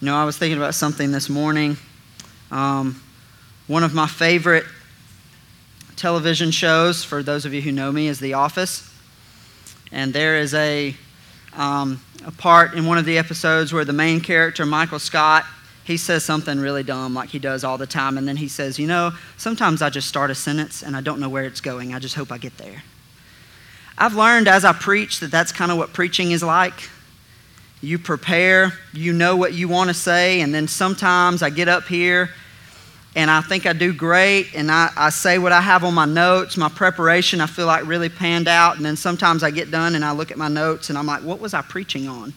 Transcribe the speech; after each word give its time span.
You 0.00 0.06
know, 0.06 0.16
I 0.16 0.24
was 0.24 0.38
thinking 0.38 0.56
about 0.56 0.74
something 0.74 1.12
this 1.12 1.28
morning. 1.28 1.76
Um, 2.50 3.02
one 3.66 3.84
of 3.84 3.92
my 3.92 4.06
favorite 4.06 4.64
television 5.96 6.50
shows, 6.50 7.04
for 7.04 7.22
those 7.22 7.44
of 7.44 7.52
you 7.52 7.60
who 7.60 7.70
know 7.70 7.92
me, 7.92 8.08
is 8.08 8.18
The 8.18 8.32
Office. 8.32 8.90
And 9.92 10.14
there 10.14 10.38
is 10.38 10.54
a, 10.54 10.96
um, 11.52 12.00
a 12.24 12.30
part 12.30 12.72
in 12.72 12.86
one 12.86 12.96
of 12.96 13.04
the 13.04 13.18
episodes 13.18 13.74
where 13.74 13.84
the 13.84 13.92
main 13.92 14.22
character, 14.22 14.64
Michael 14.64 14.98
Scott, 14.98 15.44
he 15.84 15.98
says 15.98 16.24
something 16.24 16.58
really 16.58 16.82
dumb 16.82 17.12
like 17.12 17.28
he 17.28 17.38
does 17.38 17.62
all 17.62 17.76
the 17.76 17.86
time. 17.86 18.16
And 18.16 18.26
then 18.26 18.38
he 18.38 18.48
says, 18.48 18.78
You 18.78 18.86
know, 18.86 19.12
sometimes 19.36 19.82
I 19.82 19.90
just 19.90 20.08
start 20.08 20.30
a 20.30 20.34
sentence 20.34 20.82
and 20.82 20.96
I 20.96 21.02
don't 21.02 21.20
know 21.20 21.28
where 21.28 21.44
it's 21.44 21.60
going. 21.60 21.92
I 21.92 21.98
just 21.98 22.14
hope 22.14 22.32
I 22.32 22.38
get 22.38 22.56
there. 22.56 22.84
I've 23.98 24.14
learned 24.14 24.48
as 24.48 24.64
I 24.64 24.72
preach 24.72 25.20
that 25.20 25.30
that's 25.30 25.52
kind 25.52 25.70
of 25.70 25.76
what 25.76 25.92
preaching 25.92 26.30
is 26.30 26.42
like. 26.42 26.88
You 27.82 27.98
prepare, 27.98 28.72
you 28.92 29.12
know 29.12 29.36
what 29.36 29.54
you 29.54 29.68
want 29.68 29.88
to 29.88 29.94
say, 29.94 30.42
and 30.42 30.54
then 30.54 30.68
sometimes 30.68 31.42
I 31.42 31.50
get 31.50 31.68
up 31.68 31.84
here 31.84 32.30
and 33.16 33.28
I 33.28 33.40
think 33.40 33.66
I 33.66 33.72
do 33.72 33.92
great, 33.92 34.54
and 34.54 34.70
I, 34.70 34.90
I 34.96 35.10
say 35.10 35.38
what 35.38 35.50
I 35.50 35.60
have 35.60 35.82
on 35.82 35.94
my 35.94 36.04
notes, 36.04 36.56
my 36.56 36.68
preparation, 36.68 37.40
I 37.40 37.46
feel 37.46 37.66
like 37.66 37.84
really 37.84 38.08
panned 38.08 38.46
out, 38.46 38.76
and 38.76 38.84
then 38.84 38.94
sometimes 38.94 39.42
I 39.42 39.50
get 39.50 39.70
done 39.72 39.96
and 39.96 40.04
I 40.04 40.12
look 40.12 40.30
at 40.30 40.38
my 40.38 40.46
notes 40.46 40.90
and 40.90 40.98
I'm 40.98 41.06
like, 41.06 41.22
what 41.24 41.40
was 41.40 41.52
I 41.52 41.62
preaching 41.62 42.06
on? 42.06 42.32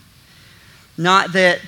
Not 0.97 1.33
that 1.33 1.59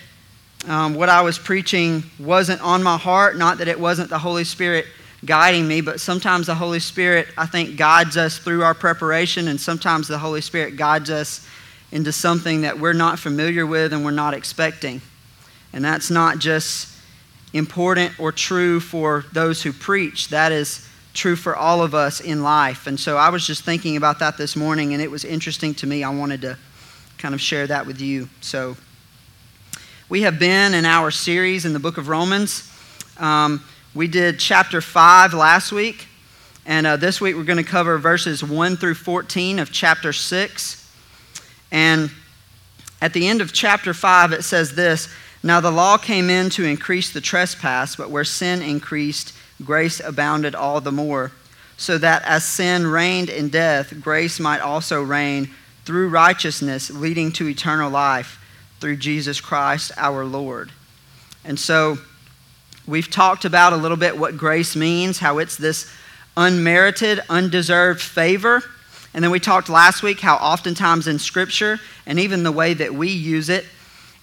um, 0.68 0.96
what 0.96 1.10
I 1.10 1.22
was 1.22 1.38
preaching 1.38 2.04
wasn't 2.20 2.62
on 2.62 2.82
my 2.82 2.98
heart, 2.98 3.38
not 3.38 3.60
that 3.60 3.68
it 3.68 3.80
wasn't 3.80 4.10
the 4.10 4.18
Holy 4.18 4.44
Spirit 4.44 4.88
guiding 5.24 5.68
me, 5.68 5.82
but 5.82 6.00
sometimes 6.00 6.48
the 6.48 6.56
Holy 6.56 6.80
Spirit, 6.80 7.28
I 7.38 7.46
think, 7.46 7.78
guides 7.78 8.18
us 8.18 8.40
through 8.40 8.64
our 8.64 8.74
preparation, 8.74 9.50
and 9.50 9.62
sometimes 9.62 10.08
the 10.08 10.18
Holy 10.18 10.42
Spirit 10.42 10.78
guides 10.78 11.10
us 11.10 11.48
into 11.92 12.12
something 12.12 12.62
that 12.62 12.80
we're 12.80 12.94
not 12.94 13.20
familiar 13.20 13.66
with 13.66 13.94
and 13.94 14.04
we're 14.04 14.12
not 14.12 14.34
expecting. 14.34 15.02
And 15.74 15.84
that's 15.84 16.10
not 16.10 16.40
just 16.40 16.96
important 17.54 18.20
or 18.20 18.32
true 18.32 18.80
for 18.80 19.26
those 19.32 19.62
who 19.62 19.72
preach, 19.72 20.30
that 20.30 20.52
is 20.52 20.88
true 21.14 21.36
for 21.36 21.56
all 21.56 21.82
of 21.82 21.96
us 21.96 22.20
in 22.20 22.44
life. 22.44 22.88
And 22.88 23.00
so 23.00 23.18
I 23.18 23.30
was 23.30 23.48
just 23.48 23.64
thinking 23.64 23.96
about 23.96 24.20
that 24.20 24.38
this 24.38 24.56
morning, 24.56 24.94
and 24.94 25.02
it 25.02 25.10
was 25.10 25.24
interesting 25.24 25.74
to 25.76 25.88
me. 25.88 26.04
I 26.04 26.10
wanted 26.10 26.42
to 26.42 26.58
kind 27.18 27.34
of 27.34 27.40
share 27.40 27.66
that 27.68 27.86
with 27.86 28.02
you. 28.02 28.28
So 28.42 28.76
we 30.10 30.22
have 30.24 30.38
been 30.38 30.74
in 30.74 30.86
our 30.86 31.12
series 31.12 31.66
in 31.66 31.74
the 31.74 31.80
book 31.80 31.98
of 31.98 32.10
Romans. 32.10 32.72
Um, 33.18 33.64
we 33.94 34.08
did 34.08 34.40
chapter 34.40 34.82
5 34.82 35.34
last 35.34 35.72
week, 35.72 36.08
and 36.66 36.86
uh, 36.86 36.98
this 36.98 37.22
week 37.22 37.36
we're 37.36 37.44
going 37.44 37.58
to 37.58 37.64
cover 37.64 37.98
verses 37.98 38.44
1 38.44 38.76
through 38.76 38.96
14 38.96 39.60
of 39.60 39.72
chapter 39.72 40.12
6. 40.12 40.85
And 41.76 42.10
at 43.02 43.12
the 43.12 43.28
end 43.28 43.42
of 43.42 43.52
chapter 43.52 43.94
5, 43.94 44.32
it 44.32 44.44
says 44.44 44.76
this 44.76 45.14
Now 45.44 45.60
the 45.60 45.70
law 45.70 45.98
came 45.98 46.30
in 46.30 46.50
to 46.52 46.64
increase 46.64 47.12
the 47.12 47.20
trespass, 47.20 47.98
but 47.98 48.10
where 48.10 48.24
sin 48.24 48.62
increased, 48.62 49.34
grace 49.64 50.00
abounded 50.00 50.56
all 50.56 50.80
the 50.80 50.94
more, 50.94 51.34
so 51.76 51.98
that 51.98 52.24
as 52.24 52.46
sin 52.46 52.88
reigned 52.88 53.30
in 53.30 53.50
death, 53.50 54.00
grace 54.00 54.40
might 54.40 54.62
also 54.62 55.04
reign 55.04 55.50
through 55.84 56.08
righteousness, 56.08 56.90
leading 56.90 57.32
to 57.34 57.50
eternal 57.50 57.92
life 57.92 58.40
through 58.80 58.96
Jesus 58.96 59.42
Christ 59.42 59.92
our 59.98 60.24
Lord. 60.24 60.72
And 61.44 61.60
so, 61.60 61.98
We've 62.88 63.10
talked 63.10 63.46
about 63.46 63.74
a 63.74 63.78
little 63.78 63.98
bit 63.98 64.16
what 64.16 64.38
grace 64.38 64.76
means, 64.76 65.18
how 65.18 65.40
it's 65.40 65.58
this 65.58 65.92
unmerited, 66.38 67.20
undeserved 67.30 68.00
favor. 68.00 68.64
And 69.16 69.24
then 69.24 69.32
we 69.32 69.40
talked 69.40 69.70
last 69.70 70.04
week 70.04 70.20
how 70.20 70.36
oftentimes 70.36 71.08
in 71.08 71.20
Scripture, 71.20 71.80
and 72.06 72.20
even 72.20 72.44
the 72.44 72.52
way 72.52 72.74
that 72.74 72.94
we 72.94 73.10
use 73.10 73.48
it, 73.48 73.66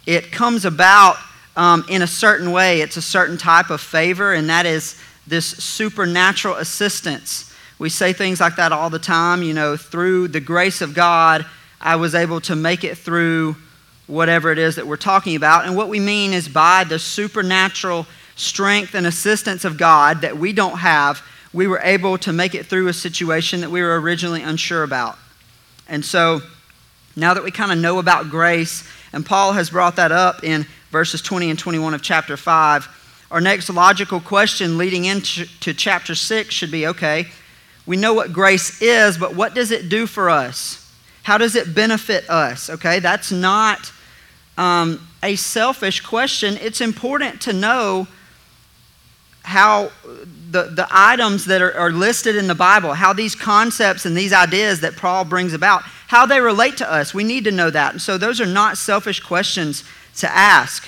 it 0.05 0.31
comes 0.31 0.67
about 0.67 1.17
um, 1.57 1.83
in 1.89 2.03
a 2.03 2.07
certain 2.07 2.53
way. 2.53 2.83
It's 2.83 2.99
a 2.99 3.03
certain 3.03 3.39
type 3.39 3.71
of 3.71 3.81
favor, 3.81 4.35
and 4.35 4.51
that 4.51 4.67
is 4.67 5.01
this 5.27 5.47
supernatural 5.47 6.57
assistance. 6.57 7.55
We 7.79 7.89
say 7.89 8.13
things 8.13 8.39
like 8.39 8.57
that 8.57 8.71
all 8.71 8.91
the 8.91 8.99
time. 8.99 9.43
You 9.43 9.55
know, 9.55 9.79
through 9.79 10.29
the 10.29 10.41
grace 10.41 10.83
of 10.83 10.93
God, 10.93 11.47
I 11.81 11.97
was 11.97 12.15
able 12.15 12.43
to 12.43 12.55
make 12.55 12.85
it 12.85 12.99
through 12.99 13.57
whatever 14.09 14.53
it 14.53 14.59
is 14.59 14.77
that 14.77 14.87
we're 14.87 14.97
talking 14.99 15.37
about. 15.37 15.65
And 15.65 15.75
what 15.75 15.89
we 15.89 16.01
mean 16.01 16.35
is 16.35 16.51
by 16.51 16.85
the 16.85 16.99
supernatural 16.99 18.07
strength 18.37 18.95
and 18.95 19.07
assistance 19.07 19.65
of 19.65 19.79
God 19.79 20.21
that 20.21 20.37
we 20.37 20.53
don't 20.53 20.79
have, 20.79 21.23
we 21.53 21.67
were 21.67 21.81
able 21.83 22.19
to 22.19 22.33
make 22.33 22.55
it 22.55 22.67
through 22.67 22.89
a 22.89 22.93
situation 22.93 23.61
that 23.61 23.71
we 23.71 23.83
were 23.83 24.01
originally 24.01 24.43
unsure 24.43 24.83
about. 24.83 25.19
And 25.89 26.05
so 26.05 26.41
now 27.15 27.35
that 27.35 27.45
we 27.45 27.51
kind 27.51 27.73
of 27.73 27.79
know 27.79 27.99
about 27.99 28.31
grace, 28.31 28.89
and 29.13 29.25
Paul 29.25 29.53
has 29.53 29.71
brought 29.71 29.97
that 29.97 30.13
up 30.13 30.43
in 30.43 30.67
verses 30.91 31.21
20 31.21 31.51
and 31.51 31.59
21 31.59 31.95
of 31.95 32.03
chapter 32.03 32.37
5, 32.37 33.27
our 33.31 33.41
next 33.41 33.69
logical 33.71 34.21
question 34.21 34.79
leading 34.79 35.05
into 35.05 35.47
chapter 35.75 36.15
6 36.15 36.55
should 36.55 36.71
be 36.71 36.87
okay, 36.87 37.27
we 37.87 37.97
know 37.97 38.15
what 38.15 38.33
grace 38.33 38.81
is, 38.81 39.19
but 39.19 39.35
what 39.35 39.55
does 39.55 39.71
it 39.71 39.89
do 39.89 40.07
for 40.07 40.31
us? 40.31 40.79
How 41.25 41.39
does 41.39 41.57
it 41.57 41.75
benefit 41.75 42.29
us? 42.31 42.71
Okay, 42.71 43.01
that's 43.01 43.33
not 43.33 43.93
um, 44.57 45.07
a 45.23 45.37
selfish 45.37 46.01
question. 46.01 46.57
It's 46.61 46.81
important 46.81 47.41
to 47.43 47.53
know 47.53 48.07
how 49.43 49.91
the, 50.53 50.65
the 50.65 50.87
items 50.91 51.47
that 51.47 51.63
are, 51.63 51.75
are 51.75 51.91
listed 51.91 52.37
in 52.37 52.47
the 52.47 52.55
Bible, 52.55 52.93
how 52.93 53.13
these 53.13 53.35
concepts 53.35 54.05
and 54.05 54.15
these 54.15 54.33
ideas 54.33 54.81
that 54.81 54.97
Paul 54.97 55.25
brings 55.25 55.55
about, 55.55 55.83
how 56.09 56.27
they 56.27 56.41
relate 56.41 56.77
to 56.77 56.93
us. 56.93 57.15
We 57.15 57.25
need 57.25 57.45
to 57.45 57.51
know 57.51 57.71
that. 57.71 57.93
And 57.93 58.03
so 58.03 58.19
those 58.19 58.41
are 58.41 58.47
not 58.47 58.77
selfish 58.77 59.21
questions 59.21 59.83
to 60.19 60.31
ask. 60.31 60.87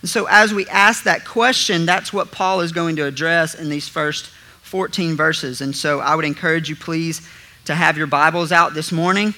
And 0.00 0.08
so 0.08 0.26
as 0.30 0.54
we 0.54 0.66
ask 0.68 1.04
that 1.04 1.26
question, 1.26 1.84
that's 1.84 2.12
what 2.12 2.32
Paul 2.32 2.62
is 2.62 2.72
going 2.72 2.96
to 2.96 3.04
address 3.04 3.54
in 3.54 3.68
these 3.68 3.86
first 3.86 4.26
14 4.62 5.14
verses. 5.14 5.60
And 5.60 5.76
so 5.76 6.00
I 6.00 6.14
would 6.14 6.24
encourage 6.24 6.70
you, 6.70 6.76
please, 6.76 7.28
to 7.66 7.74
have 7.74 7.98
your 7.98 8.06
Bibles 8.06 8.50
out 8.50 8.72
this 8.72 8.90
morning. 8.90 9.34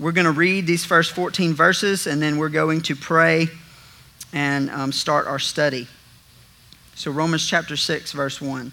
We're 0.00 0.12
going 0.12 0.24
to 0.24 0.32
read 0.32 0.66
these 0.66 0.84
first 0.84 1.12
14 1.12 1.54
verses, 1.54 2.08
and 2.08 2.20
then 2.20 2.36
we're 2.36 2.48
going 2.48 2.80
to 2.82 2.96
pray 2.96 3.48
and 4.32 4.68
um, 4.70 4.90
start 4.90 5.28
our 5.28 5.38
study. 5.38 5.86
So, 6.96 7.12
Romans 7.12 7.46
chapter 7.46 7.76
6, 7.76 8.10
verse 8.12 8.40
1. 8.40 8.72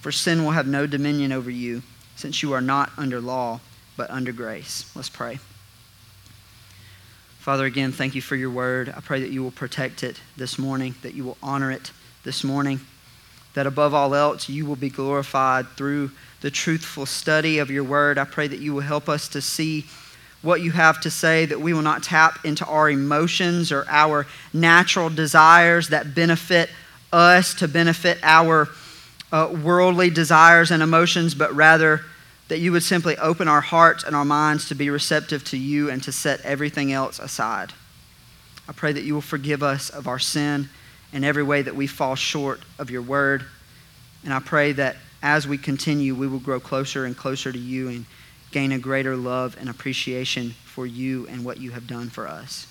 For 0.00 0.12
sin 0.12 0.44
will 0.44 0.52
have 0.52 0.66
no 0.66 0.86
dominion 0.86 1.32
over 1.32 1.50
you, 1.50 1.82
since 2.16 2.42
you 2.42 2.52
are 2.52 2.60
not 2.60 2.90
under 2.96 3.20
law, 3.20 3.60
but 3.96 4.10
under 4.10 4.32
grace. 4.32 4.90
Let's 4.94 5.08
pray. 5.08 5.38
Father, 7.38 7.64
again, 7.64 7.92
thank 7.92 8.14
you 8.14 8.20
for 8.20 8.36
your 8.36 8.50
word. 8.50 8.92
I 8.94 9.00
pray 9.00 9.20
that 9.20 9.30
you 9.30 9.42
will 9.42 9.50
protect 9.50 10.02
it 10.02 10.20
this 10.36 10.58
morning, 10.58 10.94
that 11.02 11.14
you 11.14 11.24
will 11.24 11.38
honor 11.42 11.70
it 11.70 11.92
this 12.22 12.44
morning, 12.44 12.80
that 13.54 13.66
above 13.66 13.94
all 13.94 14.14
else, 14.14 14.48
you 14.48 14.66
will 14.66 14.76
be 14.76 14.90
glorified 14.90 15.66
through 15.68 16.10
the 16.42 16.50
truthful 16.50 17.06
study 17.06 17.58
of 17.58 17.70
your 17.70 17.84
word. 17.84 18.18
I 18.18 18.24
pray 18.24 18.46
that 18.48 18.60
you 18.60 18.74
will 18.74 18.82
help 18.82 19.08
us 19.08 19.28
to 19.30 19.40
see 19.40 19.86
what 20.42 20.60
you 20.60 20.70
have 20.70 21.00
to 21.00 21.10
say, 21.10 21.46
that 21.46 21.60
we 21.60 21.72
will 21.72 21.82
not 21.82 22.02
tap 22.02 22.44
into 22.44 22.64
our 22.66 22.88
emotions 22.88 23.72
or 23.72 23.84
our 23.88 24.26
natural 24.52 25.10
desires 25.10 25.88
that 25.88 26.14
benefit 26.14 26.70
us 27.12 27.54
to 27.54 27.66
benefit 27.66 28.18
our 28.22 28.68
uh, 29.32 29.54
worldly 29.62 30.10
desires 30.10 30.70
and 30.70 30.82
emotions, 30.82 31.34
but 31.34 31.54
rather 31.54 32.02
that 32.48 32.60
you 32.60 32.72
would 32.72 32.82
simply 32.82 33.16
open 33.18 33.46
our 33.46 33.60
hearts 33.60 34.04
and 34.04 34.16
our 34.16 34.24
minds 34.24 34.68
to 34.68 34.74
be 34.74 34.88
receptive 34.90 35.44
to 35.44 35.58
you 35.58 35.90
and 35.90 36.02
to 36.02 36.12
set 36.12 36.40
everything 36.40 36.92
else 36.92 37.18
aside. 37.18 37.72
I 38.68 38.72
pray 38.72 38.92
that 38.92 39.04
you 39.04 39.14
will 39.14 39.20
forgive 39.20 39.62
us 39.62 39.90
of 39.90 40.08
our 40.08 40.18
sin 40.18 40.68
in 41.12 41.24
every 41.24 41.42
way 41.42 41.62
that 41.62 41.76
we 41.76 41.86
fall 41.86 42.14
short 42.14 42.60
of 42.78 42.90
your 42.90 43.02
word. 43.02 43.44
And 44.24 44.32
I 44.32 44.40
pray 44.40 44.72
that 44.72 44.96
as 45.22 45.46
we 45.46 45.58
continue, 45.58 46.14
we 46.14 46.26
will 46.26 46.38
grow 46.38 46.60
closer 46.60 47.04
and 47.04 47.16
closer 47.16 47.52
to 47.52 47.58
you 47.58 47.88
and 47.88 48.04
gain 48.50 48.72
a 48.72 48.78
greater 48.78 49.16
love 49.16 49.56
and 49.60 49.68
appreciation 49.68 50.50
for 50.64 50.86
you 50.86 51.26
and 51.28 51.44
what 51.44 51.58
you 51.58 51.70
have 51.72 51.86
done 51.86 52.08
for 52.08 52.26
us. 52.26 52.66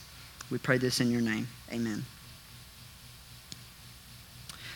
We 0.49 0.57
pray 0.57 0.77
this 0.77 1.01
in 1.01 1.11
your 1.11 1.21
name. 1.21 1.47
Amen. 1.71 2.05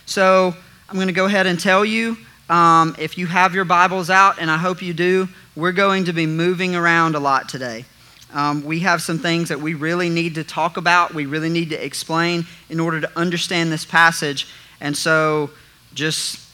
So 0.05 0.55
I'm 0.91 0.97
going 0.97 1.07
to 1.07 1.13
go 1.13 1.23
ahead 1.23 1.47
and 1.47 1.57
tell 1.57 1.85
you 1.85 2.17
um, 2.49 2.97
if 2.99 3.17
you 3.17 3.25
have 3.25 3.55
your 3.55 3.63
Bibles 3.63 4.09
out, 4.09 4.39
and 4.39 4.51
I 4.51 4.57
hope 4.57 4.81
you 4.81 4.93
do, 4.93 5.29
we're 5.55 5.71
going 5.71 6.03
to 6.03 6.11
be 6.11 6.25
moving 6.25 6.75
around 6.75 7.15
a 7.15 7.19
lot 7.21 7.47
today. 7.47 7.85
Um, 8.33 8.65
we 8.65 8.79
have 8.79 9.01
some 9.01 9.17
things 9.17 9.47
that 9.47 9.61
we 9.61 9.73
really 9.73 10.09
need 10.09 10.35
to 10.35 10.43
talk 10.43 10.75
about, 10.75 11.13
we 11.13 11.25
really 11.25 11.47
need 11.47 11.69
to 11.69 11.81
explain 11.81 12.45
in 12.69 12.81
order 12.81 12.99
to 12.99 13.09
understand 13.17 13.71
this 13.71 13.85
passage. 13.85 14.49
And 14.81 14.97
so 14.97 15.51
just 15.93 16.45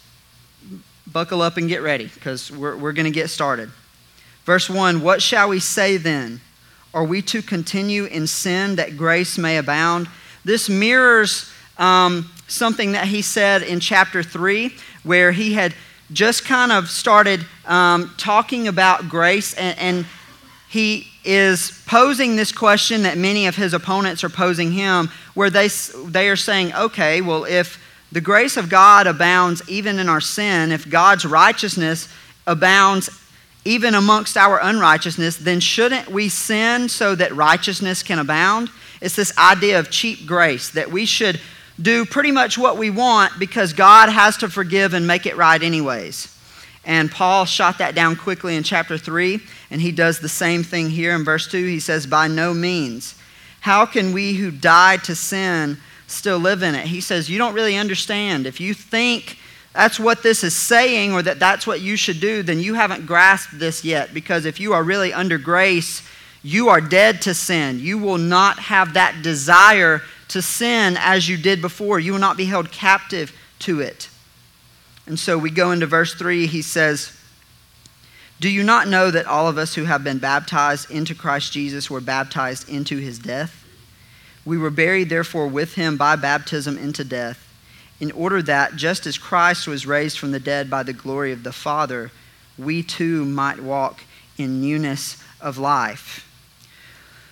buckle 1.12 1.42
up 1.42 1.58
and 1.58 1.68
get 1.68 1.82
ready 1.82 2.06
because 2.06 2.52
we're, 2.52 2.78
we're 2.78 2.94
going 2.94 3.06
to 3.06 3.12
get 3.12 3.32
started. 3.32 3.72
Verse 4.46 4.70
1 4.70 5.02
What 5.02 5.20
shall 5.20 5.50
we 5.50 5.60
say 5.60 5.98
then? 5.98 6.42
Are 6.94 7.04
we 7.04 7.24
to 7.24 7.42
continue 7.42 8.06
in 8.06 8.28
sin 8.28 8.76
that 8.76 8.98
grace 8.98 9.40
may 9.40 9.58
abound? 9.58 10.08
This 10.46 10.70
mirrors 10.70 11.52
um, 11.80 12.30
something 12.48 12.94
that 12.94 13.08
he 13.08 13.22
said 13.22 13.62
in 13.62 13.80
chapter 13.80 14.24
3, 14.24 14.74
where 15.04 15.32
he 15.32 15.54
had 15.54 15.74
just 16.12 16.46
kind 16.46 16.72
of 16.72 16.90
started 16.90 17.46
um, 17.66 18.14
talking 18.18 18.68
about 18.68 19.10
grace, 19.10 19.54
and, 19.56 19.78
and 19.78 20.06
he 20.70 21.08
is 21.26 21.84
posing 21.86 22.36
this 22.36 22.52
question 22.52 23.04
that 23.04 23.18
many 23.18 23.48
of 23.48 23.56
his 23.56 23.74
opponents 23.74 24.24
are 24.24 24.30
posing 24.30 24.72
him, 24.72 25.10
where 25.34 25.50
they, 25.50 25.68
they 26.06 26.30
are 26.30 26.36
saying, 26.36 26.74
okay, 26.74 27.22
well, 27.22 27.44
if 27.44 27.84
the 28.12 28.22
grace 28.22 28.56
of 28.56 28.70
God 28.70 29.06
abounds 29.06 29.62
even 29.70 30.00
in 30.00 30.08
our 30.08 30.22
sin, 30.22 30.72
if 30.72 30.90
God's 30.90 31.26
righteousness 31.26 32.08
abounds 32.46 33.10
even 33.66 33.94
amongst 33.96 34.38
our 34.38 34.60
unrighteousness, 34.62 35.36
then 35.38 35.60
shouldn't 35.60 36.10
we 36.10 36.30
sin 36.30 36.88
so 36.88 37.16
that 37.16 37.36
righteousness 37.36 38.02
can 38.02 38.18
abound? 38.18 38.70
It's 39.02 39.18
this 39.18 39.38
idea 39.38 39.78
of 39.78 39.92
cheap 39.92 40.26
grace 40.26 40.70
that 40.70 40.90
we 40.90 41.06
should 41.06 41.42
do 41.82 42.06
pretty 42.06 42.32
much 42.32 42.58
what 42.58 42.78
we 42.78 42.90
want 42.90 43.34
because 43.40 43.74
God 43.74 44.10
has 44.10 44.38
to 44.38 44.50
forgive 44.50 44.94
and 44.94 45.06
make 45.06 45.26
it 45.26 45.38
right, 45.38 45.62
anyways. 45.62 46.34
And 46.84 47.12
Paul 47.12 47.46
shot 47.46 47.78
that 47.80 47.96
down 47.96 48.16
quickly 48.16 48.56
in 48.56 48.64
chapter 48.64 48.98
3, 48.98 49.42
and 49.70 49.82
he 49.82 49.92
does 49.92 50.20
the 50.20 50.30
same 50.30 50.64
thing 50.64 50.90
here 50.90 51.14
in 51.14 51.26
verse 51.26 51.48
2. 51.48 51.66
He 51.66 51.80
says, 51.80 52.08
By 52.08 52.28
no 52.28 52.54
means. 52.54 53.16
How 53.60 53.86
can 53.86 54.14
we 54.14 54.36
who 54.36 54.52
died 54.52 55.04
to 55.04 55.16
sin 55.16 55.78
still 56.08 56.38
live 56.40 56.64
in 56.64 56.76
it? 56.76 56.88
He 56.88 57.02
says, 57.02 57.30
You 57.30 57.38
don't 57.38 57.54
really 57.54 57.76
understand. 57.76 58.48
If 58.48 58.62
you 58.62 58.74
think 58.74 59.38
that's 59.74 60.00
what 60.00 60.24
this 60.24 60.44
is 60.44 60.56
saying 60.56 61.12
or 61.14 61.22
that 61.22 61.40
that's 61.40 61.68
what 61.68 61.82
you 61.82 61.98
should 61.98 62.22
do, 62.22 62.42
then 62.42 62.60
you 62.60 62.74
haven't 62.76 63.06
grasped 63.06 63.60
this 63.60 63.84
yet. 63.84 64.14
Because 64.14 64.46
if 64.46 64.60
you 64.60 64.74
are 64.74 64.84
really 64.84 65.12
under 65.12 65.38
grace, 65.38 66.02
you 66.42 66.70
are 66.70 66.80
dead 66.80 67.22
to 67.24 67.34
sin. 67.34 67.80
You 67.80 67.98
will 67.98 68.18
not 68.18 68.60
have 68.60 68.94
that 68.94 69.22
desire 69.22 70.02
to 70.30 70.42
sin 70.42 70.98
as 71.00 71.28
you 71.28 71.38
did 71.38 71.62
before. 71.62 72.00
You 72.00 72.14
will 72.14 72.20
not 72.20 72.38
be 72.38 72.46
held 72.46 72.72
captive 72.72 73.34
to 73.60 73.80
it. 73.80 74.10
And 75.06 75.18
so 75.18 75.38
we 75.38 75.50
go 75.50 75.72
into 75.72 75.86
verse 75.86 76.14
3. 76.14 76.48
He 76.48 76.62
says, 76.62 77.18
Do 78.40 78.50
you 78.50 78.64
not 78.64 78.88
know 78.88 79.10
that 79.10 79.26
all 79.26 79.48
of 79.48 79.58
us 79.58 79.76
who 79.76 79.86
have 79.86 80.04
been 80.04 80.20
baptized 80.20 80.92
into 80.92 81.16
Christ 81.16 81.54
Jesus 81.54 81.90
were 81.90 82.02
baptized 82.02 82.68
into 82.68 82.98
his 82.98 83.18
death? 83.18 83.64
We 84.44 84.58
were 84.58 84.70
buried, 84.70 85.10
therefore, 85.10 85.48
with 85.48 85.76
him 85.76 85.98
by 85.98 86.16
baptism 86.16 86.78
into 86.78 87.04
death 87.04 87.48
in 88.00 88.12
order 88.12 88.42
that, 88.44 88.76
just 88.76 89.06
as 89.08 89.18
Christ 89.18 89.68
was 89.68 89.88
raised 89.88 90.20
from 90.20 90.32
the 90.32 90.40
dead 90.40 90.70
by 90.70 90.84
the 90.84 90.94
glory 90.94 91.32
of 91.32 91.44
the 91.44 91.52
Father, 91.52 92.12
we 92.58 92.84
too 92.84 93.26
might 93.26 93.60
walk 93.60 94.02
in 94.38 94.62
newness 94.62 95.22
of 95.42 95.58
life. 95.58 96.27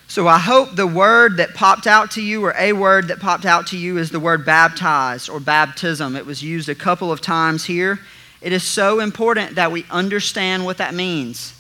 So 0.08 0.28
I 0.28 0.38
hope 0.38 0.76
the 0.76 0.88
word 0.88 1.38
that 1.38 1.56
popped 1.56 1.88
out 1.88 2.12
to 2.12 2.22
you, 2.22 2.46
or 2.46 2.54
a 2.58 2.74
word 2.74 3.08
that 3.08 3.20
popped 3.20 3.46
out 3.46 3.68
to 3.68 3.78
you, 3.78 3.98
is 3.98 4.12
the 4.12 4.20
word 4.20 4.46
baptized 4.46 5.30
or 5.30 5.40
baptism. 5.40 6.16
It 6.16 6.26
was 6.26 6.44
used 6.44 6.70
a 6.70 6.76
couple 6.76 7.12
of 7.12 7.22
times 7.22 7.66
here. 7.66 8.00
It 8.42 8.54
is 8.54 8.64
so 8.64 9.00
important 9.00 9.56
that 9.56 9.72
we 9.72 9.86
understand 9.90 10.64
what 10.64 10.78
that 10.78 10.94
means. 10.94 11.54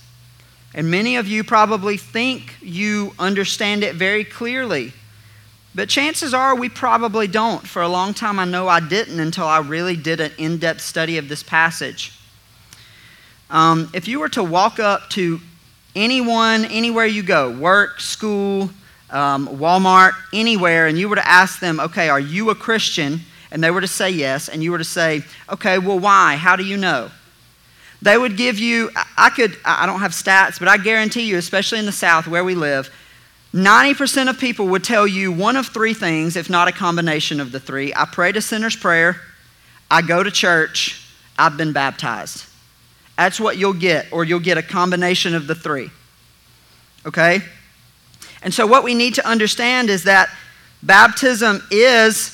And 0.75 0.91
many 0.91 1.15
of 1.15 1.27
you 1.27 1.43
probably 1.43 1.97
think 1.97 2.55
you 2.61 3.13
understand 3.17 3.83
it 3.83 3.95
very 3.95 4.23
clearly. 4.23 4.93
But 5.73 5.89
chances 5.89 6.33
are 6.33 6.55
we 6.55 6.69
probably 6.69 7.27
don't. 7.27 7.67
For 7.67 7.81
a 7.81 7.87
long 7.87 8.13
time, 8.13 8.39
I 8.39 8.45
know 8.45 8.67
I 8.67 8.79
didn't 8.79 9.19
until 9.19 9.45
I 9.45 9.59
really 9.59 9.95
did 9.95 10.19
an 10.19 10.31
in 10.37 10.57
depth 10.57 10.81
study 10.81 11.17
of 11.17 11.27
this 11.27 11.43
passage. 11.43 12.13
Um, 13.49 13.89
if 13.93 14.07
you 14.07 14.19
were 14.19 14.29
to 14.29 14.43
walk 14.43 14.79
up 14.79 15.09
to 15.11 15.39
anyone, 15.95 16.65
anywhere 16.65 17.05
you 17.05 17.23
go, 17.23 17.51
work, 17.51 17.99
school, 18.01 18.69
um, 19.09 19.47
Walmart, 19.47 20.13
anywhere, 20.33 20.87
and 20.87 20.97
you 20.97 21.07
were 21.07 21.15
to 21.15 21.27
ask 21.27 21.59
them, 21.59 21.79
okay, 21.79 22.09
are 22.09 22.19
you 22.19 22.49
a 22.49 22.55
Christian? 22.55 23.21
And 23.51 23.63
they 23.63 23.71
were 23.71 23.81
to 23.81 23.87
say 23.87 24.09
yes, 24.09 24.49
and 24.49 24.61
you 24.63 24.71
were 24.71 24.77
to 24.77 24.83
say, 24.83 25.23
okay, 25.49 25.77
well, 25.77 25.99
why? 25.99 26.35
How 26.35 26.55
do 26.55 26.63
you 26.63 26.77
know? 26.77 27.09
They 28.01 28.17
would 28.17 28.37
give 28.37 28.59
you, 28.59 28.91
I 29.17 29.29
could, 29.29 29.57
I 29.63 29.85
don't 29.85 30.01
have 30.01 30.11
stats, 30.11 30.59
but 30.59 30.67
I 30.67 30.77
guarantee 30.77 31.23
you, 31.23 31.37
especially 31.37 31.79
in 31.79 31.85
the 31.85 31.91
South 31.91 32.27
where 32.27 32.43
we 32.43 32.53
live, 32.53 32.89
90% 33.53 34.29
of 34.29 34.37
people 34.37 34.67
would 34.67 34.83
tell 34.83 35.07
you 35.07 35.31
one 35.31 35.55
of 35.55 35.67
three 35.67 35.93
things, 35.93 36.35
if 36.35 36.49
not 36.49 36.67
a 36.67 36.73
combination 36.73 37.39
of 37.39 37.53
the 37.53 37.59
three. 37.59 37.93
I 37.95 38.05
prayed 38.05 38.35
a 38.35 38.41
sinner's 38.41 38.75
prayer, 38.75 39.21
I 39.89 40.01
go 40.01 40.23
to 40.23 40.29
church, 40.29 41.09
I've 41.39 41.55
been 41.55 41.71
baptized. 41.71 42.45
That's 43.17 43.39
what 43.39 43.57
you'll 43.57 43.73
get, 43.73 44.11
or 44.11 44.23
you'll 44.23 44.39
get 44.39 44.57
a 44.57 44.63
combination 44.63 45.35
of 45.35 45.47
the 45.47 45.55
three. 45.55 45.89
Okay? 47.05 47.41
And 48.41 48.53
so, 48.53 48.67
what 48.67 48.83
we 48.83 48.93
need 48.93 49.15
to 49.15 49.27
understand 49.27 49.89
is 49.89 50.03
that 50.03 50.29
baptism 50.83 51.63
is 51.71 52.31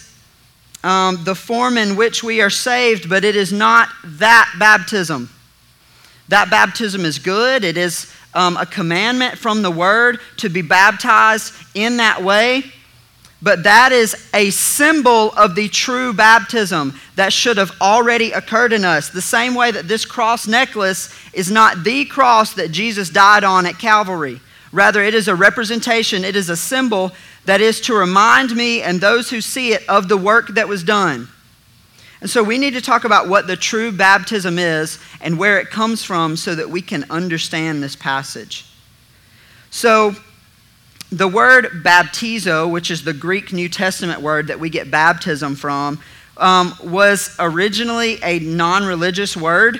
um, 0.84 1.24
the 1.24 1.36
form 1.36 1.78
in 1.78 1.96
which 1.96 2.24
we 2.24 2.42
are 2.42 2.50
saved, 2.50 3.10
but 3.10 3.24
it 3.24 3.36
is 3.36 3.54
not 3.54 3.90
that 4.04 4.54
baptism. 4.60 5.30
That 6.30 6.50
baptism 6.50 7.06
is 7.06 7.20
good, 7.20 7.64
it 7.64 7.78
is 7.78 8.12
um, 8.34 8.58
a 8.58 8.66
commandment 8.66 9.38
from 9.38 9.62
the 9.62 9.72
Word 9.72 10.20
to 10.38 10.50
be 10.50 10.62
baptized 10.62 11.54
in 11.76 11.98
that 11.98 12.24
way. 12.24 12.64
But 13.42 13.64
that 13.64 13.92
is 13.92 14.30
a 14.34 14.52
symbol 14.52 15.32
of 15.32 15.56
the 15.56 15.68
true 15.68 16.14
baptism 16.14 17.00
that 17.16 17.34
should 17.34 17.58
have 17.58 17.72
already 17.82 18.32
occurred 18.32 18.72
in 18.72 18.86
us. 18.86 19.10
The 19.10 19.22
same 19.22 19.56
way 19.56 19.72
that 19.72 19.88
this 19.88 20.06
cross 20.06 20.48
necklace 20.48 21.14
is 21.34 21.50
not 21.50 21.84
the 21.84 22.06
cross 22.06 22.54
that 22.54 22.72
Jesus 22.72 23.10
died 23.10 23.44
on 23.44 23.66
at 23.66 23.80
Calvary. 23.80 24.40
Rather, 24.72 25.02
it 25.02 25.16
is 25.16 25.28
a 25.28 25.36
representation, 25.36 26.24
it 26.24 26.36
is 26.36 26.50
a 26.50 26.56
symbol 26.56 27.12
that 27.46 27.62
is 27.62 27.82
to 27.82 27.94
remind 27.96 28.56
me 28.56 28.82
and 28.84 29.02
those 29.02 29.30
who 29.30 29.42
see 29.42 29.74
it 29.74 29.88
of 29.90 30.08
the 30.08 30.18
work 30.18 30.50
that 30.50 30.68
was 30.68 30.84
done. 30.84 31.28
And 32.22 32.30
so 32.30 32.44
we 32.44 32.60
need 32.60 32.76
to 32.76 32.82
talk 32.82 33.04
about 33.04 33.28
what 33.28 33.48
the 33.48 33.56
true 33.56 33.92
baptism 33.92 34.60
is 34.60 35.00
and 35.20 35.40
where 35.40 35.60
it 35.60 35.72
comes 35.72 36.04
from 36.04 36.38
so 36.38 36.54
that 36.54 36.70
we 36.70 36.82
can 36.82 37.04
understand 37.10 37.82
this 37.82 37.96
passage. 37.96 38.68
So, 39.72 40.16
the 41.12 41.28
word 41.28 41.84
baptizo, 41.84 42.72
which 42.72 42.90
is 42.90 43.04
the 43.04 43.14
Greek 43.14 43.52
New 43.52 43.68
Testament 43.68 44.22
word 44.22 44.48
that 44.48 44.60
we 44.60 44.70
get 44.70 44.90
baptism 44.90 45.56
from, 45.56 46.00
um, 46.38 46.74
was 46.84 47.36
originally 47.38 48.18
a 48.24 48.40
non 48.40 48.86
religious 48.86 49.36
word. 49.36 49.80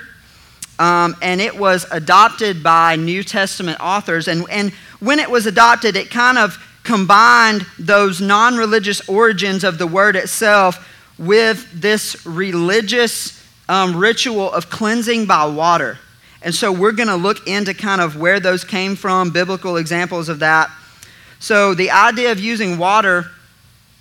Um, 0.78 1.16
and 1.22 1.40
it 1.40 1.56
was 1.56 1.86
adopted 1.90 2.62
by 2.62 2.96
New 2.96 3.22
Testament 3.22 3.78
authors. 3.80 4.28
And, 4.28 4.44
and 4.50 4.72
when 5.00 5.18
it 5.20 5.30
was 5.30 5.46
adopted, 5.46 5.96
it 5.96 6.10
kind 6.10 6.38
of 6.38 6.58
combined 6.82 7.64
those 7.78 8.20
non 8.20 8.56
religious 8.56 9.08
origins 9.08 9.64
of 9.64 9.78
the 9.78 9.86
word 9.86 10.16
itself 10.16 10.88
with 11.18 11.68
this 11.72 12.26
religious 12.26 13.42
um, 13.68 13.96
ritual 13.96 14.52
of 14.52 14.68
cleansing 14.68 15.26
by 15.26 15.46
water. 15.46 15.98
And 16.42 16.54
so 16.54 16.72
we're 16.72 16.92
going 16.92 17.08
to 17.08 17.16
look 17.16 17.46
into 17.46 17.72
kind 17.72 18.00
of 18.00 18.16
where 18.16 18.40
those 18.40 18.64
came 18.64 18.96
from, 18.96 19.30
biblical 19.30 19.76
examples 19.76 20.28
of 20.28 20.40
that. 20.40 20.70
So 21.42 21.74
the 21.74 21.90
idea 21.90 22.30
of 22.30 22.38
using 22.38 22.78
water 22.78 23.26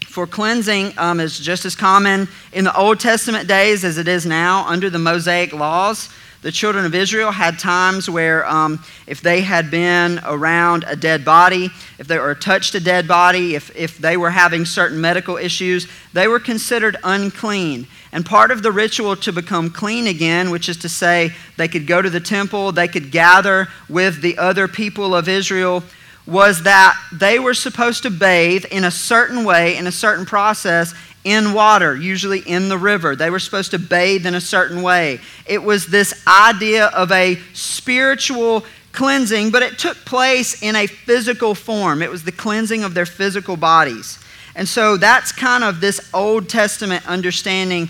for 0.05 0.27
cleansing 0.27 0.93
um, 0.99 1.19
is 1.19 1.39
just 1.39 1.65
as 1.65 1.75
common 1.75 2.27
in 2.53 2.65
the 2.65 2.77
Old 2.77 2.99
Testament 2.99 3.47
days 3.47 3.83
as 3.83 3.97
it 3.97 4.07
is 4.07 4.27
now 4.27 4.63
under 4.67 4.91
the 4.91 4.99
Mosaic 4.99 5.51
laws. 5.51 6.09
The 6.43 6.51
children 6.51 6.85
of 6.85 6.93
Israel 6.93 7.31
had 7.31 7.57
times 7.57 8.07
where, 8.07 8.47
um, 8.47 8.83
if 9.07 9.21
they 9.21 9.41
had 9.41 9.71
been 9.71 10.21
around 10.23 10.85
a 10.87 10.95
dead 10.95 11.25
body, 11.25 11.71
if 11.97 12.05
they 12.05 12.19
were 12.19 12.35
touched 12.35 12.75
a 12.75 12.79
dead 12.79 13.07
body, 13.07 13.55
if, 13.55 13.75
if 13.75 13.97
they 13.97 14.17
were 14.17 14.29
having 14.29 14.63
certain 14.63 15.01
medical 15.01 15.37
issues, 15.37 15.87
they 16.13 16.27
were 16.27 16.39
considered 16.39 16.95
unclean. 17.03 17.87
And 18.11 18.23
part 18.23 18.51
of 18.51 18.61
the 18.61 18.71
ritual 18.71 19.15
to 19.15 19.33
become 19.33 19.71
clean 19.71 20.05
again, 20.05 20.51
which 20.51 20.69
is 20.69 20.77
to 20.77 20.89
say 20.89 21.33
they 21.57 21.67
could 21.67 21.87
go 21.87 22.03
to 22.03 22.09
the 22.11 22.19
temple, 22.19 22.71
they 22.71 22.87
could 22.87 23.09
gather 23.09 23.67
with 23.89 24.21
the 24.21 24.37
other 24.37 24.67
people 24.67 25.15
of 25.15 25.27
Israel, 25.27 25.83
was 26.31 26.63
that 26.63 26.97
they 27.11 27.39
were 27.39 27.53
supposed 27.53 28.03
to 28.03 28.09
bathe 28.09 28.65
in 28.65 28.85
a 28.85 28.91
certain 28.91 29.43
way, 29.43 29.75
in 29.75 29.85
a 29.85 29.91
certain 29.91 30.25
process, 30.25 30.93
in 31.23 31.53
water, 31.53 31.95
usually 31.95 32.39
in 32.39 32.69
the 32.69 32.77
river. 32.77 33.15
They 33.15 33.29
were 33.29 33.39
supposed 33.39 33.71
to 33.71 33.79
bathe 33.79 34.25
in 34.25 34.33
a 34.33 34.41
certain 34.41 34.81
way. 34.81 35.19
It 35.45 35.61
was 35.61 35.85
this 35.85 36.23
idea 36.25 36.85
of 36.87 37.11
a 37.11 37.37
spiritual 37.53 38.63
cleansing, 38.91 39.51
but 39.51 39.61
it 39.61 39.77
took 39.77 39.97
place 39.97 40.63
in 40.63 40.75
a 40.75 40.87
physical 40.87 41.53
form. 41.53 42.01
It 42.01 42.09
was 42.09 42.23
the 42.23 42.31
cleansing 42.31 42.83
of 42.83 42.93
their 42.93 43.05
physical 43.05 43.57
bodies. 43.57 44.17
And 44.55 44.67
so 44.67 44.97
that's 44.97 45.31
kind 45.31 45.63
of 45.63 45.79
this 45.79 46.09
Old 46.13 46.49
Testament 46.49 47.07
understanding 47.07 47.89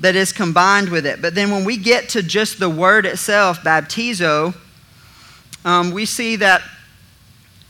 that 0.00 0.16
is 0.16 0.32
combined 0.32 0.88
with 0.88 1.06
it. 1.06 1.20
But 1.20 1.34
then 1.34 1.50
when 1.50 1.64
we 1.64 1.76
get 1.76 2.08
to 2.10 2.22
just 2.22 2.58
the 2.58 2.70
word 2.70 3.04
itself, 3.04 3.60
baptizo, 3.60 4.54
um, 5.64 5.90
we 5.90 6.06
see 6.06 6.36
that, 6.36 6.62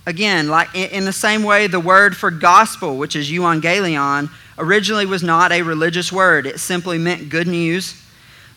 again, 0.07 0.49
like 0.49 0.75
in 0.75 1.05
the 1.05 1.13
same 1.13 1.43
way, 1.43 1.67
the 1.67 1.81
word 1.81 2.17
for 2.17 2.31
gospel, 2.31 2.97
which 2.97 3.17
is 3.17 3.31
euangelion, 3.31 4.31
originally 4.59 5.07
was 5.07 5.23
not 5.23 5.53
a 5.53 5.63
religious 5.63 6.13
word, 6.13 6.47
it 6.47 6.61
simply 6.61 6.99
meant 6.99 7.29
good 7.29 7.47
news. 7.47 8.01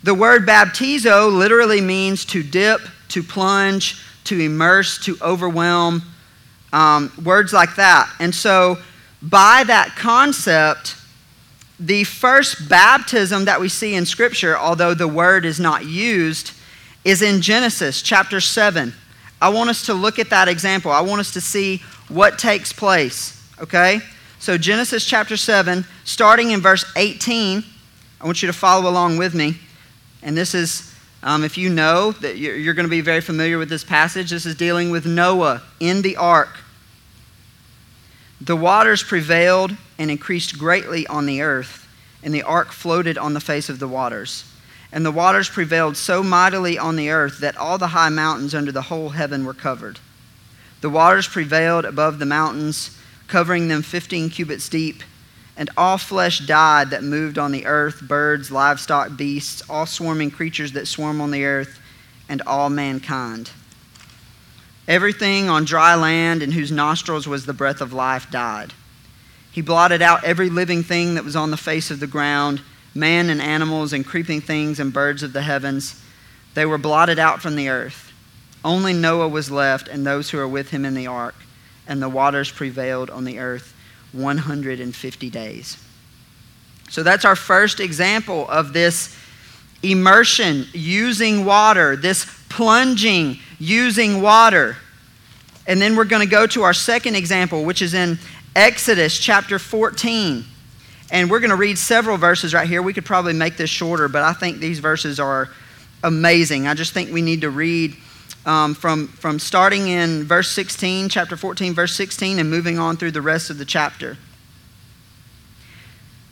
The 0.04 0.14
word 0.14 0.46
baptizo 0.46 1.32
literally 1.36 1.80
means 1.80 2.26
to 2.26 2.44
dip, 2.44 2.82
to 3.10 3.24
plunge, 3.24 4.02
to 4.26 4.40
immerse, 4.40 4.98
to 5.06 5.18
overwhelm, 5.22 6.02
um, 6.74 7.12
words 7.24 7.54
like 7.54 7.76
that. 7.76 8.14
And 8.20 8.34
so, 8.34 8.78
by 9.22 9.64
that 9.68 9.96
concept, 9.96 10.96
the 11.80 12.04
first 12.04 12.68
baptism 12.68 13.46
that 13.46 13.62
we 13.62 13.70
see 13.70 13.96
in 13.96 14.06
Scripture, 14.06 14.58
although 14.58 14.94
the 14.94 15.08
word 15.08 15.46
is 15.46 15.60
not 15.60 15.86
used, 15.86 16.52
is 17.06 17.22
in 17.22 17.42
Genesis 17.42 18.02
chapter 18.02 18.42
7. 18.42 18.94
I 19.44 19.50
want 19.50 19.70
us 19.70 19.88
to 19.88 19.94
look 19.94 20.20
at 20.20 20.30
that 20.30 20.48
example. 20.48 20.90
I 20.90 21.02
want 21.02 21.20
us 21.20 21.34
to 21.34 21.42
see 21.42 21.82
what 22.08 22.40
takes 22.40 22.72
place, 22.72 23.46
okay? 23.60 24.00
So, 24.40 24.58
Genesis 24.58 25.04
chapter 25.04 25.36
7, 25.36 25.84
starting 26.06 26.52
in 26.52 26.62
verse 26.62 26.86
18, 26.96 27.62
I 28.22 28.26
want 28.26 28.42
you 28.42 28.48
to 28.48 28.54
follow 28.54 28.90
along 28.90 29.18
with 29.18 29.36
me. 29.36 29.58
And 30.22 30.38
this 30.38 30.56
is, 30.56 30.96
um, 31.24 31.44
if 31.44 31.58
you 31.58 31.70
know 31.70 32.14
that 32.14 32.38
you're, 32.38 32.56
you're 32.56 32.74
going 32.74 32.86
to 32.86 32.90
be 32.90 33.02
very 33.02 33.20
familiar 33.20 33.58
with 33.58 33.68
this 33.68 33.84
passage, 33.84 34.30
this 34.30 34.46
is 34.46 34.56
dealing 34.56 34.92
with 34.92 35.06
Noah 35.06 35.62
in 35.82 36.04
the 36.04 36.16
ark. 36.16 36.60
The 38.40 38.56
waters 38.56 39.04
prevailed 39.04 39.76
and 39.98 40.10
increased 40.10 40.58
greatly 40.58 41.06
on 41.08 41.26
the 41.26 41.42
earth, 41.42 41.86
and 42.24 42.34
the 42.34 42.44
ark 42.44 42.72
floated 42.72 43.18
on 43.18 43.34
the 43.34 43.42
face 43.42 43.68
of 43.68 43.80
the 43.80 43.90
waters. 43.90 44.46
And 44.94 45.04
the 45.04 45.12
waters 45.12 45.50
prevailed 45.50 45.98
so 45.98 46.22
mightily 46.22 46.78
on 46.78 46.96
the 46.96 47.10
earth 47.10 47.40
that 47.40 47.58
all 47.58 47.80
the 47.80 47.88
high 47.88 48.10
mountains 48.10 48.54
under 48.54 48.72
the 48.72 48.84
whole 48.84 49.10
heaven 49.10 49.44
were 49.44 49.56
covered. 49.56 50.00
The 50.82 50.90
waters 50.90 51.28
prevailed 51.28 51.84
above 51.84 52.20
the 52.20 52.28
mountains 52.28 52.96
covering 53.28 53.68
them 53.68 53.82
15 53.82 54.30
cubits 54.30 54.70
deep. 54.70 55.02
And 55.58 55.72
all 55.76 55.98
flesh 55.98 56.40
died 56.46 56.92
that 56.92 57.04
moved 57.04 57.40
on 57.40 57.52
the 57.52 57.66
earth 57.66 58.02
birds, 58.08 58.52
livestock, 58.52 59.18
beasts, 59.18 59.68
all 59.68 59.88
swarming 59.88 60.30
creatures 60.30 60.74
that 60.74 60.88
swarm 60.88 61.20
on 61.20 61.32
the 61.32 61.44
earth, 61.44 61.80
and 62.30 62.44
all 62.44 62.70
mankind. 62.70 63.50
Everything 64.88 65.50
on 65.50 65.66
dry 65.66 65.96
land 65.96 66.44
in 66.44 66.52
whose 66.52 66.72
nostrils 66.72 67.28
was 67.28 67.46
the 67.46 67.54
breath 67.54 67.82
of 67.82 67.94
life 67.94 68.30
died. 68.30 68.74
He 69.52 69.62
blotted 69.62 70.04
out 70.04 70.24
every 70.24 70.50
living 70.50 70.84
thing 70.84 71.16
that 71.16 71.24
was 71.24 71.36
on 71.36 71.50
the 71.50 71.58
face 71.58 71.90
of 71.90 72.00
the 72.00 72.08
ground 72.08 72.62
man 72.94 73.30
and 73.30 73.42
animals 73.42 73.94
and 73.94 74.06
creeping 74.06 74.42
things 74.42 74.80
and 74.80 74.94
birds 74.94 75.24
of 75.24 75.34
the 75.34 75.42
heavens. 75.42 76.02
They 76.54 76.66
were 76.66 76.78
blotted 76.78 77.20
out 77.20 77.42
from 77.42 77.56
the 77.56 77.70
earth. 77.70 78.12
Only 78.64 78.94
Noah 78.94 79.28
was 79.28 79.52
left 79.52 79.88
and 79.88 80.06
those 80.06 80.30
who 80.30 80.38
were 80.38 80.48
with 80.48 80.70
him 80.70 80.86
in 80.86 80.94
the 80.94 81.08
ark 81.08 81.36
and 81.88 82.02
the 82.02 82.10
waters 82.10 82.52
prevailed 82.52 83.10
on 83.10 83.26
the 83.26 83.40
earth 83.40 83.74
150 84.14 85.30
days. 85.30 85.78
So 86.90 87.04
that's 87.04 87.26
our 87.26 87.36
first 87.36 87.80
example 87.80 88.48
of 88.48 88.72
this 88.74 89.18
immersion 89.82 90.66
using 90.74 91.44
water, 91.44 91.96
this 91.96 92.26
plunging 92.50 93.40
using 93.60 94.22
water. 94.22 94.78
And 95.66 95.82
then 95.82 95.96
we're 95.96 96.06
going 96.06 96.22
to 96.22 96.30
go 96.30 96.46
to 96.48 96.64
our 96.64 96.74
second 96.74 97.16
example, 97.16 97.64
which 97.64 97.82
is 97.82 97.94
in 97.94 98.20
Exodus 98.56 99.18
chapter 99.18 99.58
14. 99.58 100.46
And 101.14 101.30
we're 101.30 101.40
going 101.40 101.52
to 101.52 101.56
read 101.56 101.78
several 101.78 102.18
verses 102.18 102.56
right 102.56 102.68
here. 102.68 102.82
We 102.82 102.92
could 102.92 103.06
probably 103.06 103.34
make 103.34 103.56
this 103.56 103.70
shorter, 103.70 104.08
but 104.10 104.24
I 104.24 104.34
think 104.34 104.58
these 104.58 104.80
verses 104.80 105.20
are 105.20 105.48
amazing. 106.04 106.66
I 106.66 106.74
just 106.74 106.92
think 106.92 107.14
we 107.14 107.22
need 107.22 107.42
to 107.42 107.52
read 107.52 107.96
um, 108.48 108.74
from, 108.74 109.08
from 109.10 109.38
starting 109.38 109.90
in 109.90 110.24
verse 110.24 110.50
16, 110.50 111.10
chapter 111.10 111.38
14, 111.38 111.76
verse 111.76 111.96
16, 111.96 112.40
and 112.40 112.50
moving 112.50 112.80
on 112.80 112.98
through 112.98 113.12
the 113.12 113.22
rest 113.22 113.52
of 113.52 113.60
the 113.60 113.64
chapter. 113.64 114.18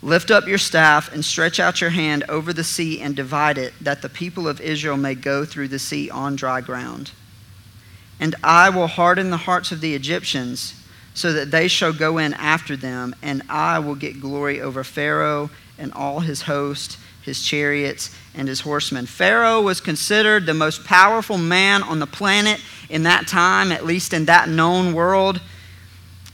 Lift 0.01 0.31
up 0.31 0.47
your 0.47 0.57
staff 0.57 1.13
and 1.13 1.23
stretch 1.23 1.59
out 1.59 1.79
your 1.79 1.91
hand 1.91 2.23
over 2.27 2.51
the 2.51 2.63
sea 2.63 3.01
and 3.01 3.15
divide 3.15 3.59
it, 3.59 3.75
that 3.81 4.01
the 4.01 4.09
people 4.09 4.47
of 4.47 4.59
Israel 4.59 4.97
may 4.97 5.13
go 5.13 5.45
through 5.45 5.67
the 5.67 5.77
sea 5.77 6.09
on 6.09 6.35
dry 6.35 6.59
ground. 6.59 7.11
And 8.19 8.33
I 8.43 8.71
will 8.71 8.87
harden 8.87 9.29
the 9.29 9.37
hearts 9.37 9.71
of 9.71 9.79
the 9.79 9.93
Egyptians, 9.93 10.73
so 11.13 11.33
that 11.33 11.51
they 11.51 11.67
shall 11.67 11.93
go 11.93 12.17
in 12.17 12.33
after 12.33 12.75
them, 12.75 13.15
and 13.21 13.41
I 13.49 13.79
will 13.79 13.95
get 13.95 14.21
glory 14.21 14.61
over 14.61 14.83
Pharaoh 14.83 15.49
and 15.77 15.91
all 15.93 16.21
his 16.21 16.43
host 16.43 16.97
his 17.21 17.43
chariots, 17.43 18.15
and 18.35 18.47
his 18.47 18.61
horsemen. 18.61 19.05
Pharaoh 19.05 19.61
was 19.61 19.79
considered 19.79 20.45
the 20.45 20.53
most 20.53 20.85
powerful 20.85 21.37
man 21.37 21.83
on 21.83 21.99
the 21.99 22.07
planet 22.07 22.59
in 22.89 23.03
that 23.03 23.27
time, 23.27 23.71
at 23.71 23.85
least 23.85 24.13
in 24.13 24.25
that 24.25 24.49
known 24.49 24.93
world. 24.93 25.39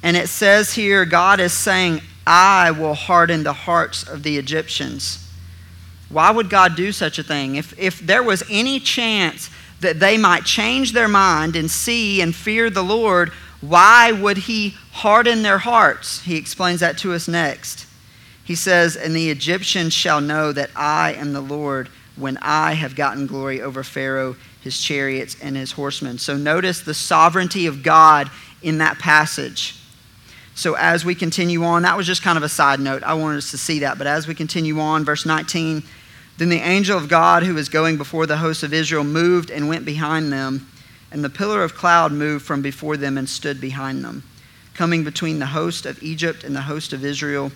And 0.02 0.16
it 0.16 0.30
says 0.30 0.74
here, 0.74 1.06
God 1.06 1.40
is 1.40 1.54
saying, 1.54 2.02
I 2.26 2.72
will 2.72 2.94
harden 2.94 3.44
the 3.44 3.54
hearts 3.54 4.08
of 4.08 4.24
the 4.24 4.38
Egyptians. 4.38 5.24
Why 6.10 6.32
would 6.32 6.50
God 6.50 6.76
do 6.76 6.92
such 6.92 7.20
a 7.20 7.24
thing? 7.24 7.56
If, 7.56 7.78
if 7.78 8.00
there 8.00 8.24
was 8.24 8.44
any 8.50 8.80
chance 8.80 9.50
that 9.82 10.00
they 10.00 10.18
might 10.18 10.46
change 10.46 10.94
their 10.94 11.08
mind 11.08 11.56
and 11.56 11.70
see 11.70 12.22
and 12.22 12.34
fear 12.34 12.70
the 12.70 12.84
Lord, 12.84 13.32
why 13.62 14.12
would 14.12 14.38
He 14.38 14.76
harden 14.92 15.42
their 15.42 15.58
hearts? 15.58 16.22
He 16.22 16.38
explains 16.38 16.80
that 16.80 16.98
to 17.00 17.14
us 17.14 17.28
next. 17.28 17.88
He 18.44 18.56
says, 18.56 18.96
And 18.96 19.16
the 19.16 19.30
Egyptians 19.30 19.94
shall 19.94 20.22
know 20.22 20.52
that 20.52 20.70
I 20.76 21.14
am 21.14 21.34
the 21.34 21.42
Lord 21.42 21.90
when 22.16 22.38
I 22.38 22.74
have 22.74 22.96
gotten 22.96 23.28
glory 23.28 23.62
over 23.62 23.84
Pharaoh, 23.84 24.36
his 24.62 24.82
chariots, 24.82 25.36
and 25.42 25.56
his 25.56 25.74
horsemen. 25.74 26.18
So 26.18 26.36
notice 26.36 26.82
the 26.82 26.94
sovereignty 26.94 27.68
of 27.68 27.84
God 27.84 28.30
in 28.62 28.80
that 28.80 29.00
passage. 29.00 29.76
So 30.56 30.76
as 30.76 31.06
we 31.06 31.14
continue 31.14 31.64
on, 31.64 31.84
that 31.84 31.96
was 31.96 32.08
just 32.08 32.24
kind 32.24 32.38
of 32.38 32.44
a 32.44 32.50
side 32.50 32.80
note. 32.80 33.04
I 33.04 33.14
wanted 33.14 33.38
us 33.38 33.52
to 33.52 33.58
see 33.58 33.80
that. 33.80 34.00
But 34.00 34.08
as 34.08 34.28
we 34.28 34.34
continue 34.34 34.80
on, 34.80 35.06
verse 35.06 35.26
19, 35.26 35.84
then 36.38 36.50
the 36.50 36.58
angel 36.58 36.98
of 36.98 37.10
God 37.10 37.44
who 37.44 37.54
was 37.54 37.70
going 37.70 37.98
before 37.98 38.26
the 38.26 38.38
hosts 38.38 38.64
of 38.64 38.74
Israel 38.74 39.04
moved 39.04 39.52
and 39.52 39.68
went 39.68 39.86
behind 39.86 40.32
them, 40.34 40.68
and 41.12 41.24
the 41.24 41.30
pillar 41.30 41.64
of 41.64 41.76
cloud 41.76 42.12
moved 42.12 42.46
from 42.46 42.62
before 42.62 42.98
them 42.98 43.18
and 43.18 43.30
stood 43.30 43.62
behind 43.62 44.04
them, 44.04 44.24
coming 44.74 45.04
between 45.04 45.40
the 45.40 45.48
host 45.48 45.86
of 45.86 46.02
Egypt 46.04 46.44
and 46.44 46.56
the 46.56 46.62
host 46.62 46.94
of 46.94 47.06
Israel 47.06 47.52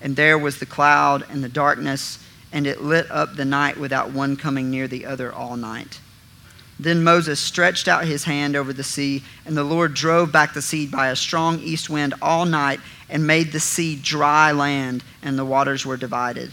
and 0.00 0.16
there 0.16 0.38
was 0.38 0.58
the 0.58 0.66
cloud 0.66 1.24
and 1.30 1.42
the 1.42 1.48
darkness, 1.48 2.18
and 2.52 2.66
it 2.66 2.82
lit 2.82 3.10
up 3.10 3.34
the 3.34 3.44
night 3.44 3.76
without 3.76 4.12
one 4.12 4.36
coming 4.36 4.70
near 4.70 4.88
the 4.88 5.06
other 5.06 5.32
all 5.32 5.56
night. 5.56 6.00
Then 6.78 7.02
Moses 7.02 7.40
stretched 7.40 7.88
out 7.88 8.04
his 8.04 8.24
hand 8.24 8.54
over 8.54 8.72
the 8.72 8.84
sea, 8.84 9.24
and 9.46 9.56
the 9.56 9.64
Lord 9.64 9.94
drove 9.94 10.30
back 10.30 10.52
the 10.52 10.60
sea 10.60 10.86
by 10.86 11.08
a 11.08 11.16
strong 11.16 11.58
east 11.60 11.88
wind 11.88 12.14
all 12.20 12.44
night 12.44 12.80
and 13.08 13.26
made 13.26 13.52
the 13.52 13.60
sea 13.60 13.96
dry 13.96 14.52
land, 14.52 15.02
and 15.22 15.38
the 15.38 15.44
waters 15.44 15.86
were 15.86 15.96
divided. 15.96 16.52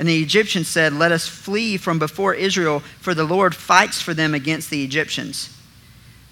And 0.00 0.08
the 0.08 0.22
Egyptians 0.22 0.66
said, 0.66 0.94
Let 0.94 1.12
us 1.12 1.28
flee 1.28 1.76
from 1.76 1.98
before 1.98 2.32
Israel, 2.32 2.80
for 2.80 3.12
the 3.12 3.24
Lord 3.24 3.54
fights 3.54 4.00
for 4.00 4.14
them 4.14 4.32
against 4.32 4.70
the 4.70 4.82
Egyptians. 4.82 5.54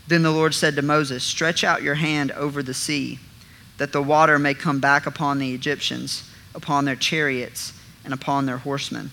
Then 0.06 0.22
the 0.22 0.30
Lord 0.30 0.54
said 0.54 0.74
to 0.76 0.82
Moses, 0.82 1.22
Stretch 1.22 1.62
out 1.62 1.82
your 1.82 1.96
hand 1.96 2.32
over 2.32 2.62
the 2.62 2.72
sea, 2.72 3.18
that 3.76 3.92
the 3.92 4.00
water 4.00 4.38
may 4.38 4.54
come 4.54 4.80
back 4.80 5.04
upon 5.04 5.38
the 5.38 5.52
Egyptians, 5.52 6.30
upon 6.54 6.86
their 6.86 6.96
chariots, 6.96 7.74
and 8.06 8.14
upon 8.14 8.46
their 8.46 8.56
horsemen. 8.56 9.10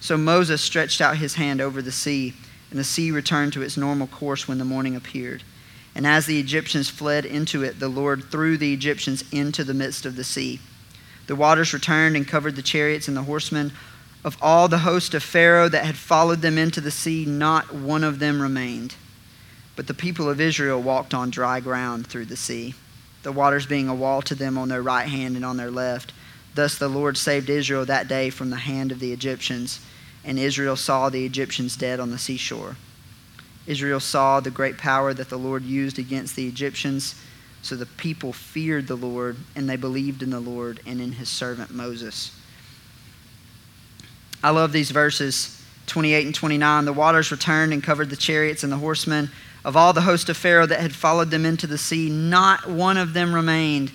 So 0.00 0.16
Moses 0.16 0.62
stretched 0.62 1.02
out 1.02 1.18
his 1.18 1.34
hand 1.34 1.60
over 1.60 1.82
the 1.82 1.92
sea, 1.92 2.32
and 2.70 2.78
the 2.78 2.84
sea 2.84 3.10
returned 3.10 3.52
to 3.52 3.60
its 3.60 3.76
normal 3.76 4.06
course 4.06 4.48
when 4.48 4.56
the 4.56 4.64
morning 4.64 4.96
appeared. 4.96 5.42
And 5.94 6.06
as 6.06 6.24
the 6.24 6.40
Egyptians 6.40 6.88
fled 6.88 7.26
into 7.26 7.62
it, 7.62 7.80
the 7.80 7.88
Lord 7.88 8.30
threw 8.30 8.56
the 8.56 8.72
Egyptians 8.72 9.24
into 9.30 9.62
the 9.62 9.74
midst 9.74 10.06
of 10.06 10.16
the 10.16 10.24
sea. 10.24 10.58
The 11.26 11.36
waters 11.36 11.72
returned 11.72 12.16
and 12.16 12.28
covered 12.28 12.56
the 12.56 12.62
chariots 12.62 13.08
and 13.08 13.16
the 13.16 13.22
horsemen. 13.22 13.72
Of 14.24 14.36
all 14.40 14.68
the 14.68 14.78
host 14.78 15.14
of 15.14 15.22
Pharaoh 15.22 15.68
that 15.68 15.84
had 15.84 15.96
followed 15.96 16.40
them 16.40 16.56
into 16.58 16.80
the 16.80 16.90
sea, 16.90 17.24
not 17.26 17.74
one 17.74 18.04
of 18.04 18.18
them 18.18 18.40
remained. 18.40 18.94
But 19.76 19.86
the 19.86 19.94
people 19.94 20.28
of 20.28 20.40
Israel 20.40 20.80
walked 20.80 21.14
on 21.14 21.30
dry 21.30 21.60
ground 21.60 22.06
through 22.06 22.26
the 22.26 22.36
sea, 22.36 22.74
the 23.22 23.32
waters 23.32 23.66
being 23.66 23.88
a 23.88 23.94
wall 23.94 24.22
to 24.22 24.34
them 24.34 24.56
on 24.56 24.68
their 24.68 24.82
right 24.82 25.08
hand 25.08 25.36
and 25.36 25.44
on 25.44 25.56
their 25.56 25.70
left. 25.70 26.12
Thus 26.54 26.78
the 26.78 26.88
Lord 26.88 27.16
saved 27.16 27.50
Israel 27.50 27.84
that 27.86 28.08
day 28.08 28.30
from 28.30 28.50
the 28.50 28.56
hand 28.56 28.92
of 28.92 29.00
the 29.00 29.12
Egyptians, 29.12 29.80
and 30.24 30.38
Israel 30.38 30.76
saw 30.76 31.10
the 31.10 31.26
Egyptians 31.26 31.76
dead 31.76 32.00
on 32.00 32.10
the 32.10 32.18
seashore. 32.18 32.76
Israel 33.66 34.00
saw 34.00 34.40
the 34.40 34.50
great 34.50 34.78
power 34.78 35.12
that 35.12 35.30
the 35.30 35.38
Lord 35.38 35.64
used 35.64 35.98
against 35.98 36.36
the 36.36 36.46
Egyptians 36.46 37.14
so 37.64 37.76
the 37.76 37.86
people 37.86 38.32
feared 38.32 38.86
the 38.86 38.96
Lord, 38.96 39.36
and 39.56 39.68
they 39.68 39.76
believed 39.76 40.22
in 40.22 40.30
the 40.30 40.40
Lord 40.40 40.80
and 40.86 41.00
in 41.00 41.12
his 41.12 41.30
servant 41.30 41.70
Moses. 41.70 42.38
I 44.42 44.50
love 44.50 44.72
these 44.72 44.90
verses 44.90 45.62
28 45.86 46.26
and 46.26 46.34
29. 46.34 46.84
The 46.84 46.92
waters 46.92 47.30
returned 47.30 47.72
and 47.72 47.82
covered 47.82 48.10
the 48.10 48.16
chariots 48.16 48.62
and 48.62 48.72
the 48.72 48.76
horsemen. 48.76 49.30
Of 49.64 49.78
all 49.78 49.94
the 49.94 50.02
host 50.02 50.28
of 50.28 50.36
Pharaoh 50.36 50.66
that 50.66 50.80
had 50.80 50.94
followed 50.94 51.30
them 51.30 51.46
into 51.46 51.66
the 51.66 51.78
sea, 51.78 52.10
not 52.10 52.68
one 52.68 52.98
of 52.98 53.14
them 53.14 53.34
remained, 53.34 53.90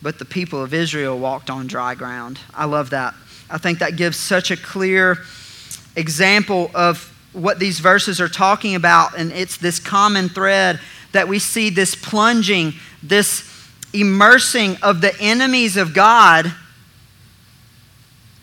but 0.00 0.18
the 0.18 0.24
people 0.24 0.62
of 0.62 0.72
Israel 0.72 1.18
walked 1.18 1.50
on 1.50 1.66
dry 1.66 1.94
ground. 1.94 2.38
I 2.54 2.64
love 2.64 2.90
that. 2.90 3.14
I 3.50 3.58
think 3.58 3.80
that 3.80 3.96
gives 3.96 4.16
such 4.16 4.50
a 4.50 4.56
clear 4.56 5.18
example 5.96 6.70
of 6.74 7.12
what 7.34 7.58
these 7.58 7.80
verses 7.80 8.22
are 8.22 8.28
talking 8.28 8.74
about, 8.74 9.18
and 9.18 9.30
it's 9.32 9.58
this 9.58 9.78
common 9.78 10.30
thread 10.30 10.80
that 11.16 11.28
we 11.28 11.38
see 11.38 11.70
this 11.70 11.94
plunging, 11.94 12.74
this 13.02 13.52
immersing 13.92 14.76
of 14.82 15.00
the 15.00 15.18
enemies 15.20 15.76
of 15.76 15.94
God 15.94 16.52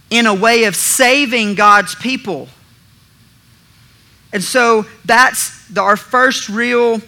in 0.09 0.25
a 0.25 0.33
way 0.33 0.65
of 0.65 0.75
saving 0.75 1.55
God's 1.55 1.95
people. 1.95 2.47
And 4.31 4.43
so 4.43 4.85
that's 5.05 5.67
the, 5.67 5.81
our 5.81 5.97
first 5.97 6.49
real 6.49 7.01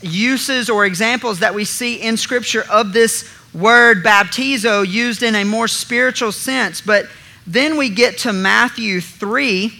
uses 0.00 0.70
or 0.70 0.84
examples 0.84 1.40
that 1.40 1.54
we 1.54 1.64
see 1.64 1.96
in 2.00 2.16
Scripture 2.16 2.64
of 2.70 2.92
this 2.92 3.32
word 3.52 4.04
baptizo 4.04 4.86
used 4.86 5.22
in 5.22 5.34
a 5.34 5.44
more 5.44 5.66
spiritual 5.66 6.32
sense. 6.32 6.80
But 6.80 7.06
then 7.46 7.76
we 7.76 7.88
get 7.88 8.18
to 8.18 8.32
Matthew 8.32 9.00
3, 9.00 9.72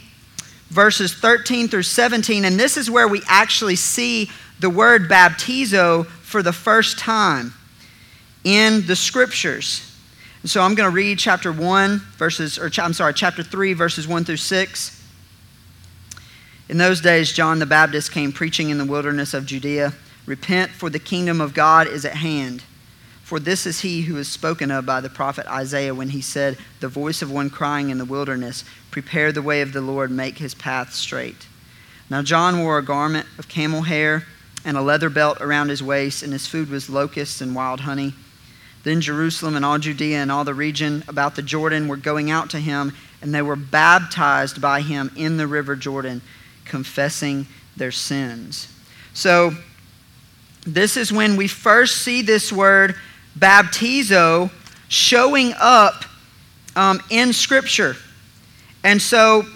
verses 0.70 1.14
13 1.14 1.68
through 1.68 1.82
17, 1.82 2.44
and 2.44 2.58
this 2.58 2.76
is 2.76 2.90
where 2.90 3.06
we 3.06 3.22
actually 3.26 3.76
see 3.76 4.30
the 4.60 4.70
word 4.70 5.08
baptizo 5.08 6.06
for 6.06 6.42
the 6.42 6.52
first 6.52 6.98
time 6.98 7.54
in 8.44 8.86
the 8.86 8.96
scriptures. 8.96 9.84
And 10.42 10.50
so 10.50 10.62
I'm 10.62 10.74
going 10.74 10.88
to 10.88 10.94
read 10.94 11.18
chapter 11.18 11.52
1, 11.52 11.98
verses, 12.16 12.58
or 12.58 12.70
I'm 12.78 12.92
sorry, 12.92 13.14
chapter 13.14 13.42
3, 13.42 13.72
verses 13.72 14.06
1 14.06 14.24
through 14.24 14.36
6. 14.36 15.04
In 16.68 16.78
those 16.78 17.00
days, 17.00 17.32
John 17.32 17.58
the 17.58 17.66
Baptist 17.66 18.12
came 18.12 18.32
preaching 18.32 18.70
in 18.70 18.78
the 18.78 18.84
wilderness 18.84 19.34
of 19.34 19.46
Judea 19.46 19.94
Repent, 20.26 20.70
for 20.70 20.90
the 20.90 20.98
kingdom 20.98 21.40
of 21.40 21.54
God 21.54 21.86
is 21.86 22.04
at 22.04 22.16
hand. 22.16 22.62
For 23.22 23.40
this 23.40 23.66
is 23.66 23.80
he 23.80 24.02
who 24.02 24.18
is 24.18 24.28
spoken 24.28 24.70
of 24.70 24.84
by 24.84 25.00
the 25.00 25.08
prophet 25.08 25.46
Isaiah 25.46 25.94
when 25.94 26.10
he 26.10 26.20
said, 26.20 26.58
The 26.80 26.88
voice 26.88 27.22
of 27.22 27.30
one 27.32 27.48
crying 27.48 27.88
in 27.88 27.96
the 27.96 28.04
wilderness, 28.04 28.64
Prepare 28.90 29.32
the 29.32 29.42
way 29.42 29.62
of 29.62 29.72
the 29.72 29.80
Lord, 29.80 30.10
make 30.10 30.38
his 30.38 30.54
path 30.54 30.92
straight. 30.92 31.46
Now 32.10 32.22
John 32.22 32.62
wore 32.62 32.78
a 32.78 32.84
garment 32.84 33.26
of 33.38 33.48
camel 33.48 33.82
hair 33.82 34.26
and 34.68 34.76
a 34.76 34.82
leather 34.82 35.08
belt 35.08 35.40
around 35.40 35.70
his 35.70 35.82
waist, 35.82 36.22
and 36.22 36.30
his 36.30 36.46
food 36.46 36.68
was 36.68 36.90
locusts 36.90 37.40
and 37.40 37.54
wild 37.54 37.80
honey. 37.80 38.12
Then 38.82 39.00
Jerusalem 39.00 39.56
and 39.56 39.64
all 39.64 39.78
Judea 39.78 40.18
and 40.18 40.30
all 40.30 40.44
the 40.44 40.52
region 40.52 41.04
about 41.08 41.36
the 41.36 41.42
Jordan 41.42 41.88
were 41.88 41.96
going 41.96 42.30
out 42.30 42.50
to 42.50 42.58
him, 42.60 42.92
and 43.22 43.34
they 43.34 43.40
were 43.40 43.56
baptized 43.56 44.60
by 44.60 44.82
him 44.82 45.10
in 45.16 45.38
the 45.38 45.46
river 45.46 45.74
Jordan, 45.74 46.20
confessing 46.66 47.46
their 47.78 47.90
sins. 47.90 48.70
So, 49.14 49.52
this 50.66 50.98
is 50.98 51.10
when 51.10 51.36
we 51.36 51.48
first 51.48 52.02
see 52.02 52.20
this 52.20 52.52
word 52.52 52.94
baptizo 53.38 54.50
showing 54.88 55.54
up 55.58 56.04
um, 56.76 57.00
in 57.08 57.32
Scripture. 57.32 57.96
And 58.84 59.00
so, 59.00 59.46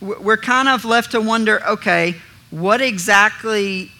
we're 0.00 0.36
kind 0.36 0.68
of 0.68 0.84
left 0.84 1.10
to 1.10 1.20
wonder 1.20 1.60
okay, 1.66 2.14
what 2.50 2.80
exactly 2.80 3.90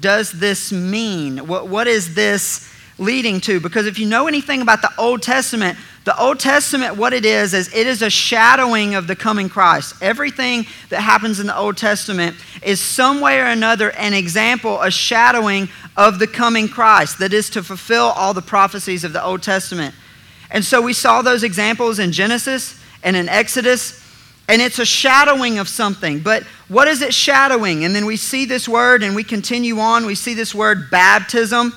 does 0.00 0.32
this 0.32 0.72
mean? 0.72 1.46
What, 1.46 1.68
what 1.68 1.86
is 1.86 2.14
this 2.14 2.72
leading 2.98 3.40
to? 3.42 3.60
Because 3.60 3.86
if 3.86 3.98
you 3.98 4.06
know 4.06 4.26
anything 4.26 4.62
about 4.62 4.82
the 4.82 4.90
Old 4.98 5.22
Testament, 5.22 5.78
the 6.04 6.18
Old 6.20 6.38
Testament, 6.38 6.96
what 6.96 7.12
it 7.12 7.24
is, 7.24 7.54
is 7.54 7.72
it 7.74 7.86
is 7.86 8.02
a 8.02 8.10
shadowing 8.10 8.94
of 8.94 9.06
the 9.06 9.16
coming 9.16 9.48
Christ. 9.48 9.94
Everything 10.02 10.66
that 10.90 11.00
happens 11.00 11.40
in 11.40 11.46
the 11.46 11.56
Old 11.56 11.76
Testament 11.76 12.36
is 12.62 12.80
some 12.80 13.20
way 13.20 13.40
or 13.40 13.46
another 13.46 13.90
an 13.92 14.12
example, 14.12 14.80
a 14.82 14.90
shadowing 14.90 15.68
of 15.96 16.18
the 16.18 16.26
coming 16.26 16.68
Christ 16.68 17.18
that 17.20 17.32
is 17.32 17.48
to 17.50 17.62
fulfill 17.62 18.06
all 18.16 18.34
the 18.34 18.42
prophecies 18.42 19.04
of 19.04 19.12
the 19.12 19.24
Old 19.24 19.42
Testament. 19.42 19.94
And 20.50 20.64
so 20.64 20.82
we 20.82 20.92
saw 20.92 21.22
those 21.22 21.42
examples 21.42 21.98
in 21.98 22.12
Genesis 22.12 22.78
and 23.02 23.16
in 23.16 23.28
Exodus 23.28 24.03
and 24.48 24.60
it's 24.60 24.78
a 24.78 24.84
shadowing 24.84 25.58
of 25.58 25.68
something. 25.68 26.20
But 26.20 26.42
what 26.68 26.86
is 26.88 27.00
it 27.02 27.14
shadowing? 27.14 27.84
And 27.84 27.94
then 27.94 28.04
we 28.04 28.16
see 28.16 28.44
this 28.44 28.68
word 28.68 29.02
and 29.02 29.16
we 29.16 29.24
continue 29.24 29.78
on. 29.78 30.04
We 30.04 30.14
see 30.14 30.34
this 30.34 30.54
word 30.54 30.90
baptism. 30.90 31.72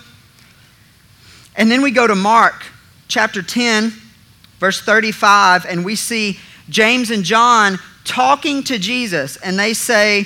And 1.55 1.71
then 1.71 1.81
we 1.81 1.91
go 1.91 2.05
to 2.05 2.15
Mark 2.15 2.65
chapter 3.07 3.41
10, 3.41 3.93
verse 4.59 4.81
35, 4.81 5.65
and 5.65 5.85
we 5.85 5.95
see 5.95 6.39
James 6.69 7.09
and 7.09 7.23
John 7.23 7.79
talking 8.03 8.63
to 8.63 8.77
Jesus. 8.77 9.37
And 9.37 9.57
they 9.57 9.73
say, 9.73 10.25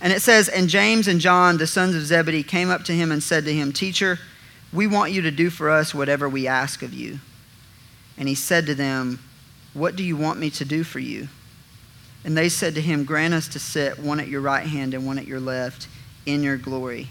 and 0.00 0.12
it 0.12 0.22
says, 0.22 0.48
And 0.48 0.68
James 0.68 1.08
and 1.08 1.20
John, 1.20 1.58
the 1.58 1.66
sons 1.66 1.96
of 1.96 2.02
Zebedee, 2.02 2.44
came 2.44 2.70
up 2.70 2.84
to 2.84 2.92
him 2.92 3.10
and 3.10 3.22
said 3.22 3.44
to 3.44 3.52
him, 3.52 3.72
Teacher, 3.72 4.18
we 4.72 4.86
want 4.86 5.12
you 5.12 5.22
to 5.22 5.30
do 5.30 5.50
for 5.50 5.68
us 5.68 5.92
whatever 5.92 6.28
we 6.28 6.46
ask 6.46 6.82
of 6.82 6.94
you. 6.94 7.18
And 8.16 8.28
he 8.28 8.34
said 8.34 8.66
to 8.66 8.74
them, 8.74 9.18
What 9.74 9.96
do 9.96 10.04
you 10.04 10.16
want 10.16 10.38
me 10.38 10.50
to 10.50 10.64
do 10.64 10.84
for 10.84 11.00
you? 11.00 11.28
And 12.24 12.36
they 12.36 12.48
said 12.48 12.74
to 12.74 12.80
him, 12.80 13.04
Grant 13.04 13.34
us 13.34 13.48
to 13.48 13.58
sit 13.58 13.98
one 13.98 14.20
at 14.20 14.28
your 14.28 14.40
right 14.40 14.66
hand 14.66 14.94
and 14.94 15.06
one 15.06 15.18
at 15.18 15.26
your 15.26 15.40
left 15.40 15.88
in 16.26 16.42
your 16.42 16.58
glory. 16.58 17.08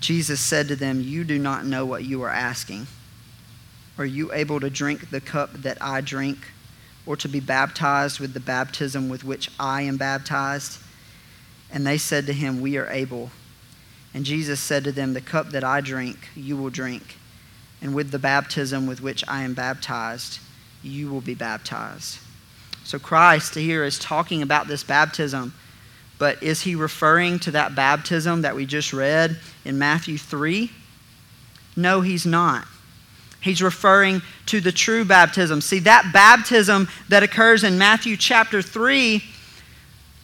Jesus 0.00 0.40
said 0.40 0.68
to 0.68 0.76
them, 0.76 1.00
You 1.00 1.24
do 1.24 1.38
not 1.38 1.64
know 1.64 1.84
what 1.84 2.04
you 2.04 2.22
are 2.22 2.30
asking. 2.30 2.86
Are 3.96 4.04
you 4.04 4.32
able 4.32 4.60
to 4.60 4.70
drink 4.70 5.10
the 5.10 5.20
cup 5.20 5.52
that 5.54 5.78
I 5.80 6.00
drink, 6.00 6.38
or 7.06 7.16
to 7.16 7.28
be 7.28 7.40
baptized 7.40 8.18
with 8.18 8.34
the 8.34 8.40
baptism 8.40 9.08
with 9.08 9.24
which 9.24 9.50
I 9.58 9.82
am 9.82 9.96
baptized? 9.96 10.78
And 11.70 11.86
they 11.86 11.98
said 11.98 12.26
to 12.26 12.32
him, 12.32 12.60
We 12.60 12.76
are 12.76 12.88
able. 12.88 13.30
And 14.12 14.24
Jesus 14.24 14.60
said 14.60 14.84
to 14.84 14.92
them, 14.92 15.12
The 15.12 15.20
cup 15.20 15.50
that 15.50 15.64
I 15.64 15.80
drink, 15.80 16.28
you 16.34 16.56
will 16.56 16.70
drink, 16.70 17.16
and 17.80 17.94
with 17.94 18.10
the 18.10 18.18
baptism 18.18 18.86
with 18.86 19.00
which 19.00 19.26
I 19.28 19.42
am 19.42 19.54
baptized, 19.54 20.38
you 20.82 21.10
will 21.10 21.20
be 21.20 21.34
baptized. 21.34 22.18
So 22.84 22.98
Christ 22.98 23.54
here 23.54 23.82
is 23.82 23.98
talking 23.98 24.42
about 24.42 24.68
this 24.68 24.84
baptism, 24.84 25.54
but 26.18 26.42
is 26.42 26.62
he 26.62 26.74
referring 26.74 27.38
to 27.40 27.50
that 27.52 27.74
baptism 27.74 28.42
that 28.42 28.54
we 28.54 28.66
just 28.66 28.92
read 28.92 29.38
in 29.64 29.78
Matthew 29.78 30.18
3? 30.18 30.70
No, 31.76 32.02
he's 32.02 32.26
not. 32.26 32.66
He's 33.40 33.62
referring 33.62 34.22
to 34.46 34.60
the 34.60 34.72
true 34.72 35.04
baptism. 35.04 35.60
See, 35.60 35.80
that 35.80 36.10
baptism 36.12 36.88
that 37.08 37.22
occurs 37.22 37.64
in 37.64 37.78
Matthew 37.78 38.16
chapter 38.16 38.62
3, 38.62 39.22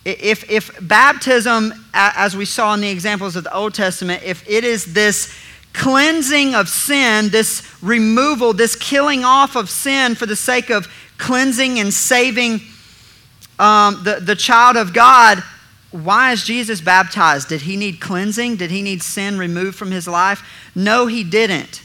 if, 0.04 0.50
if 0.50 0.70
baptism, 0.80 1.72
as 1.92 2.36
we 2.36 2.44
saw 2.44 2.74
in 2.74 2.80
the 2.80 2.90
examples 2.90 3.36
of 3.36 3.44
the 3.44 3.54
Old 3.54 3.74
Testament, 3.74 4.22
if 4.22 4.48
it 4.48 4.64
is 4.64 4.94
this 4.94 5.34
cleansing 5.72 6.54
of 6.54 6.68
sin, 6.68 7.28
this 7.30 7.62
removal, 7.82 8.52
this 8.52 8.76
killing 8.76 9.24
off 9.24 9.56
of 9.56 9.70
sin 9.70 10.14
for 10.14 10.26
the 10.26 10.36
sake 10.36 10.70
of 10.70 10.88
cleansing 11.18 11.78
and 11.78 11.92
saving 11.92 12.60
um, 13.58 14.02
the, 14.04 14.20
the 14.20 14.34
child 14.34 14.76
of 14.76 14.94
God, 14.94 15.42
why 15.90 16.32
is 16.32 16.44
Jesus 16.44 16.80
baptized? 16.80 17.48
Did 17.48 17.62
he 17.62 17.76
need 17.76 18.00
cleansing? 18.00 18.56
Did 18.56 18.70
he 18.70 18.80
need 18.80 19.02
sin 19.02 19.38
removed 19.38 19.76
from 19.76 19.90
his 19.90 20.08
life? 20.08 20.42
No, 20.74 21.06
he 21.06 21.24
didn't. 21.24 21.82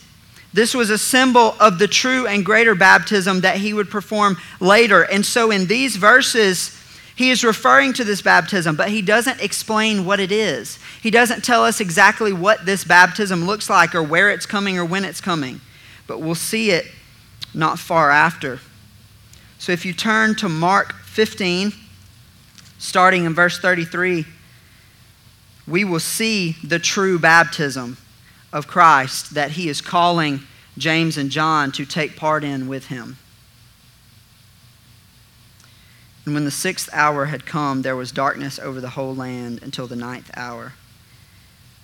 This 0.53 0.73
was 0.73 0.89
a 0.89 0.97
symbol 0.97 1.55
of 1.59 1.79
the 1.79 1.87
true 1.87 2.27
and 2.27 2.45
greater 2.45 2.75
baptism 2.75 3.41
that 3.41 3.57
he 3.57 3.73
would 3.73 3.89
perform 3.89 4.37
later. 4.61 5.03
And 5.03 5.25
so 5.25 5.51
in 5.51 5.65
these 5.65 5.97
verses, 5.97 6.79
he 7.15 7.29
is 7.29 7.43
referring 7.43 7.93
to 7.93 8.03
this 8.03 8.21
baptism, 8.21 8.75
but 8.75 8.89
he 8.89 9.01
doesn't 9.01 9.41
explain 9.41 10.05
what 10.05 10.19
it 10.19 10.31
is. 10.31 10.77
He 11.01 11.09
doesn't 11.09 11.45
tell 11.45 11.63
us 11.63 11.79
exactly 11.79 12.33
what 12.33 12.65
this 12.65 12.83
baptism 12.83 13.45
looks 13.45 13.69
like 13.69 13.95
or 13.95 14.03
where 14.03 14.29
it's 14.29 14.45
coming 14.45 14.77
or 14.77 14.83
when 14.83 15.05
it's 15.05 15.21
coming. 15.21 15.61
But 16.07 16.19
we'll 16.19 16.35
see 16.35 16.71
it 16.71 16.85
not 17.53 17.79
far 17.79 18.11
after. 18.11 18.59
So 19.59 19.71
if 19.71 19.85
you 19.85 19.93
turn 19.93 20.35
to 20.35 20.49
Mark 20.49 20.93
15, 21.05 21.71
starting 22.77 23.23
in 23.23 23.33
verse 23.33 23.59
33, 23.59 24.25
we 25.65 25.85
will 25.85 26.01
see 26.01 26.57
the 26.63 26.79
true 26.79 27.17
baptism 27.17 27.97
of 28.51 28.67
Christ 28.67 29.33
that 29.33 29.51
he 29.51 29.69
is 29.69 29.79
calling 29.79 30.41
James 30.77 31.17
and 31.17 31.29
John 31.29 31.71
to 31.71 31.85
take 31.85 32.17
part 32.17 32.43
in 32.43 32.67
with 32.67 32.87
him. 32.87 33.17
And 36.25 36.33
when 36.33 36.45
the 36.45 36.51
sixth 36.51 36.89
hour 36.91 37.25
had 37.25 37.45
come, 37.45 37.83
there 37.83 37.95
was 37.95 38.11
darkness 38.11 38.57
over 38.57 38.81
the 38.81 38.91
whole 38.91 39.15
land 39.15 39.61
until 39.61 39.85
the 39.85 39.95
ninth 39.95 40.31
hour. 40.35 40.73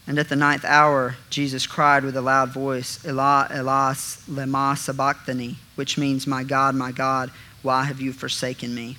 And 0.07 0.17
at 0.17 0.29
the 0.29 0.35
ninth 0.35 0.65
hour, 0.65 1.15
Jesus 1.29 1.67
cried 1.67 2.03
with 2.03 2.17
a 2.17 2.21
loud 2.21 2.49
voice, 2.49 3.05
Elah, 3.05 3.47
Elah, 3.51 3.93
lema 4.27 4.75
sabachthani, 4.75 5.57
which 5.75 5.97
means, 5.97 6.25
My 6.25 6.43
God, 6.43 6.73
my 6.73 6.91
God, 6.91 7.31
why 7.61 7.83
have 7.83 8.01
you 8.01 8.11
forsaken 8.11 8.73
me? 8.73 8.97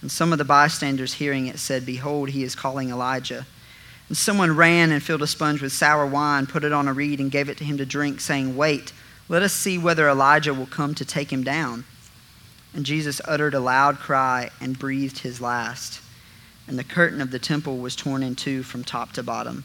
And 0.00 0.10
some 0.10 0.32
of 0.32 0.38
the 0.38 0.44
bystanders 0.44 1.14
hearing 1.14 1.46
it 1.46 1.58
said, 1.58 1.84
Behold, 1.84 2.30
he 2.30 2.42
is 2.42 2.54
calling 2.54 2.88
Elijah. 2.88 3.46
And 4.08 4.16
someone 4.16 4.56
ran 4.56 4.90
and 4.90 5.02
filled 5.02 5.22
a 5.22 5.26
sponge 5.26 5.60
with 5.60 5.72
sour 5.72 6.06
wine, 6.06 6.46
put 6.46 6.64
it 6.64 6.72
on 6.72 6.88
a 6.88 6.92
reed, 6.94 7.20
and 7.20 7.30
gave 7.30 7.50
it 7.50 7.58
to 7.58 7.64
him 7.64 7.76
to 7.76 7.84
drink, 7.84 8.20
saying, 8.20 8.56
Wait, 8.56 8.92
let 9.28 9.42
us 9.42 9.52
see 9.52 9.76
whether 9.76 10.08
Elijah 10.08 10.54
will 10.54 10.66
come 10.66 10.94
to 10.94 11.04
take 11.04 11.30
him 11.30 11.44
down. 11.44 11.84
And 12.74 12.86
Jesus 12.86 13.20
uttered 13.24 13.54
a 13.54 13.60
loud 13.60 13.98
cry 13.98 14.50
and 14.60 14.78
breathed 14.78 15.18
his 15.18 15.40
last. 15.40 16.00
And 16.68 16.78
the 16.78 16.84
curtain 16.84 17.20
of 17.20 17.30
the 17.30 17.38
temple 17.38 17.78
was 17.78 17.96
torn 17.96 18.22
in 18.22 18.36
two 18.36 18.62
from 18.62 18.84
top 18.84 19.12
to 19.12 19.22
bottom. 19.22 19.64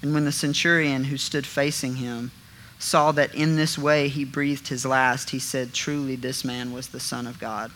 And 0.00 0.14
when 0.14 0.24
the 0.24 0.32
centurion 0.32 1.04
who 1.04 1.16
stood 1.16 1.46
facing 1.46 1.96
him 1.96 2.30
saw 2.78 3.12
that 3.12 3.34
in 3.34 3.56
this 3.56 3.78
way 3.78 4.08
he 4.08 4.24
breathed 4.24 4.68
his 4.68 4.84
last, 4.84 5.30
he 5.30 5.38
said, 5.38 5.72
Truly, 5.72 6.16
this 6.16 6.44
man 6.44 6.72
was 6.72 6.88
the 6.88 6.98
Son 6.98 7.26
of 7.26 7.38
God. 7.38 7.70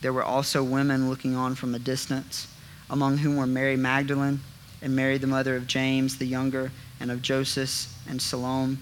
There 0.00 0.12
were 0.12 0.24
also 0.24 0.62
women 0.62 1.08
looking 1.08 1.36
on 1.36 1.54
from 1.54 1.74
a 1.74 1.78
distance 1.78 2.48
among 2.90 3.18
whom 3.18 3.36
were 3.36 3.46
Mary 3.46 3.76
Magdalene 3.76 4.40
and 4.82 4.94
Mary, 4.94 5.18
the 5.18 5.26
mother 5.26 5.56
of 5.56 5.66
James 5.66 6.18
the 6.18 6.26
younger, 6.26 6.70
and 7.00 7.10
of 7.10 7.22
Joseph 7.22 7.92
and 8.08 8.20
Salome. 8.20 8.78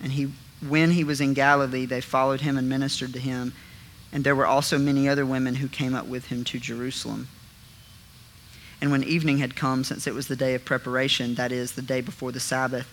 And 0.00 0.12
he, 0.12 0.32
when 0.66 0.92
he 0.92 1.04
was 1.04 1.20
in 1.20 1.34
Galilee, 1.34 1.86
they 1.86 2.00
followed 2.00 2.40
him 2.40 2.56
and 2.56 2.68
ministered 2.68 3.12
to 3.12 3.18
him. 3.18 3.52
And 4.12 4.24
there 4.24 4.36
were 4.36 4.46
also 4.46 4.78
many 4.78 5.08
other 5.08 5.26
women 5.26 5.56
who 5.56 5.68
came 5.68 5.94
up 5.94 6.06
with 6.06 6.26
him 6.26 6.44
to 6.44 6.58
Jerusalem. 6.58 7.28
And 8.80 8.90
when 8.90 9.04
evening 9.04 9.38
had 9.38 9.56
come, 9.56 9.84
since 9.84 10.06
it 10.06 10.14
was 10.14 10.28
the 10.28 10.36
day 10.36 10.54
of 10.54 10.64
preparation, 10.64 11.34
that 11.34 11.52
is, 11.52 11.72
the 11.72 11.82
day 11.82 12.00
before 12.00 12.32
the 12.32 12.40
Sabbath, 12.40 12.88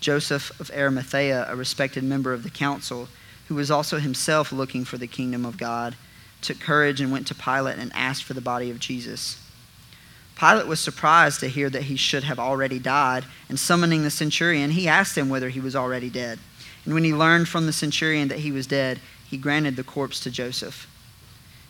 Joseph 0.00 0.58
of 0.60 0.70
Arimathea, 0.70 1.46
a 1.48 1.56
respected 1.56 2.04
member 2.04 2.32
of 2.32 2.42
the 2.42 2.50
council, 2.50 3.08
who 3.48 3.54
was 3.54 3.70
also 3.70 3.98
himself 3.98 4.52
looking 4.52 4.84
for 4.84 4.98
the 4.98 5.06
kingdom 5.06 5.44
of 5.44 5.58
God, 5.58 5.96
took 6.40 6.60
courage 6.60 7.00
and 7.00 7.12
went 7.12 7.26
to 7.28 7.34
Pilate 7.34 7.78
and 7.78 7.92
asked 7.94 8.24
for 8.24 8.34
the 8.34 8.40
body 8.40 8.70
of 8.70 8.80
Jesus. 8.80 9.38
Pilate 10.38 10.66
was 10.66 10.80
surprised 10.80 11.40
to 11.40 11.48
hear 11.48 11.70
that 11.70 11.84
he 11.84 11.96
should 11.96 12.24
have 12.24 12.38
already 12.38 12.78
died, 12.78 13.24
and 13.48 13.58
summoning 13.58 14.02
the 14.02 14.10
centurion, 14.10 14.70
he 14.70 14.88
asked 14.88 15.16
him 15.16 15.28
whether 15.28 15.50
he 15.50 15.60
was 15.60 15.76
already 15.76 16.10
dead. 16.10 16.38
And 16.84 16.94
when 16.94 17.04
he 17.04 17.14
learned 17.14 17.48
from 17.48 17.66
the 17.66 17.72
centurion 17.72 18.28
that 18.28 18.40
he 18.40 18.52
was 18.52 18.66
dead, 18.66 19.00
he 19.28 19.36
granted 19.36 19.76
the 19.76 19.84
corpse 19.84 20.20
to 20.20 20.30
Joseph. 20.30 20.88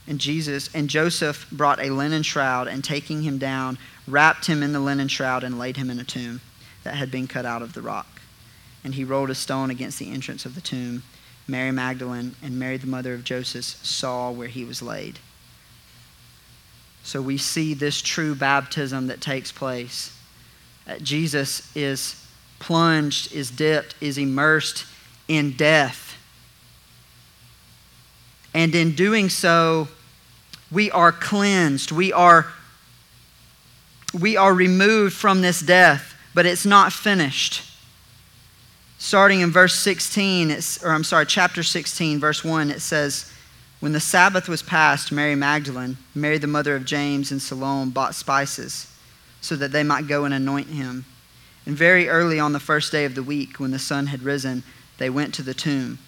And 0.07 0.18
Jesus 0.18 0.68
and 0.75 0.88
Joseph 0.90 1.46
brought 1.53 1.81
a 1.81 1.90
linen 1.90 2.22
shroud 2.22 2.66
and 2.66 2.83
taking 2.83 3.22
him 3.22 3.38
down, 3.38 3.79
wrapped 4.09 4.46
him 4.46 4.62
in 4.62 4.72
the 4.72 4.81
linen 4.81 5.09
shroud 5.09 5.44
and 5.44 5.59
laid 5.59 5.77
him 5.77 5.90
in 5.90 6.01
a 6.01 6.05
tomb 6.05 6.40
that 6.83 6.96
had 6.96 7.11
been 7.11 7.29
cut 7.29 7.46
out 7.46 7.62
of 7.62 7.75
the 7.75 7.83
rock. 7.83 8.20
And 8.83 8.94
he 8.94 9.05
rolled 9.05 9.31
a 9.31 9.35
stone 9.35 9.70
against 9.70 9.98
the 9.98 10.11
entrance 10.11 10.44
of 10.44 10.55
the 10.55 10.61
tomb. 10.61 11.05
Mary 11.46 11.70
Magdalene 11.70 12.35
and 12.42 12.59
Mary 12.59 12.77
the 12.79 12.87
mother 12.87 13.14
of 13.14 13.22
Joseph 13.22 13.64
saw 13.64 14.31
where 14.31 14.48
he 14.48 14.64
was 14.64 14.83
laid. 14.83 15.18
So 17.05 17.20
we 17.20 17.37
see 17.37 17.75
this 17.75 18.01
true 18.01 18.35
baptism 18.35 19.09
that 19.09 19.20
takes 19.20 19.53
place. 19.53 20.16
Uh, 20.87 20.98
Jesus 20.98 21.70
is 21.77 22.25
plunged, 22.59 23.33
is 23.33 23.51
dipped, 23.51 23.94
is 24.01 24.18
immersed 24.18 24.85
in 25.29 25.53
death. 25.53 26.17
And 28.55 28.75
in 28.75 28.95
doing 28.95 29.29
so, 29.29 29.89
we 30.71 30.91
are 30.91 31.13
cleansed. 31.13 31.91
We 31.93 32.13
are, 32.13 32.53
we 34.19 34.37
are 34.37 34.53
removed 34.53 35.15
from 35.15 35.41
this 35.43 35.61
death, 35.61 36.15
but 36.35 36.47
it's 36.47 36.67
not 36.67 36.93
finished. 36.93 37.63
Starting 38.99 39.41
in 39.41 39.51
verse 39.51 39.75
16, 39.75 40.51
it's, 40.51 40.83
or 40.85 40.91
I'm 40.91 41.05
sorry, 41.05 41.27
chapter 41.27 41.63
16, 41.63 42.21
verse 42.21 42.45
1, 42.45 42.71
it 42.71 42.81
says, 42.81 43.31
when 43.81 43.93
the 43.93 44.01
Sabbath 44.01 44.49
was 44.49 44.63
past, 44.63 45.11
Mary 45.11 45.35
Magdalene, 45.35 45.97
Mary 46.15 46.39
the 46.39 46.47
mother 46.47 46.77
of 46.77 46.85
James, 46.85 47.33
and 47.33 47.43
Salome 47.43 47.91
bought 47.91 48.15
spices 48.15 48.87
so 49.41 49.57
that 49.57 49.73
they 49.73 49.83
might 49.83 50.07
go 50.07 50.25
and 50.25 50.33
anoint 50.33 50.69
him. 50.69 51.05
And 51.67 51.77
very 51.77 52.09
early 52.09 52.39
on 52.39 52.53
the 52.53 52.61
first 52.61 52.93
day 52.93 53.05
of 53.05 53.17
the 53.17 53.25
week, 53.25 53.59
when 53.59 53.73
the 53.73 53.81
sun 53.81 54.07
had 54.07 54.23
risen, 54.23 54.63
they 54.99 55.11
went 55.11 55.35
to 55.35 55.43
the 55.43 55.55
tomb. 55.55 55.99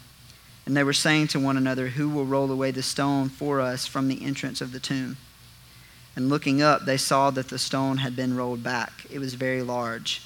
And 0.66 0.77
they 0.77 0.85
were 0.85 0.92
saying 0.92 1.29
to 1.29 1.40
one 1.40 1.57
another, 1.57 1.88
Who 1.88 2.09
will 2.09 2.25
roll 2.25 2.51
away 2.51 2.70
the 2.70 2.83
stone 2.83 3.29
for 3.29 3.61
us 3.61 3.87
from 3.87 4.09
the 4.09 4.25
entrance 4.25 4.61
of 4.61 4.73
the 4.73 4.81
tomb? 4.81 5.16
And 6.16 6.29
looking 6.29 6.62
up, 6.62 6.85
they 6.85 6.97
saw 6.97 7.31
that 7.31 7.49
the 7.49 7.59
stone 7.59 7.99
had 7.99 8.14
been 8.16 8.37
rolled 8.37 8.62
back. 8.62 9.07
It 9.11 9.18
was 9.18 9.35
very 9.35 9.62
large. 9.62 10.23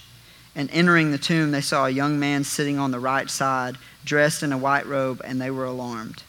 And 0.55 0.71
entering 0.71 1.11
the 1.11 1.19
tomb, 1.19 1.51
they 1.51 1.61
saw 1.61 1.87
a 1.87 1.91
young 1.91 2.19
man 2.19 2.45
sitting 2.45 2.79
on 2.79 2.91
the 2.91 3.01
right 3.01 3.31
side, 3.31 3.77
dressed 4.05 4.43
in 4.43 4.53
a 4.53 4.59
white 4.59 4.87
robe, 4.87 5.21
and 5.25 5.41
they 5.41 5.51
were 5.51 5.65
alarmed. 5.65 6.23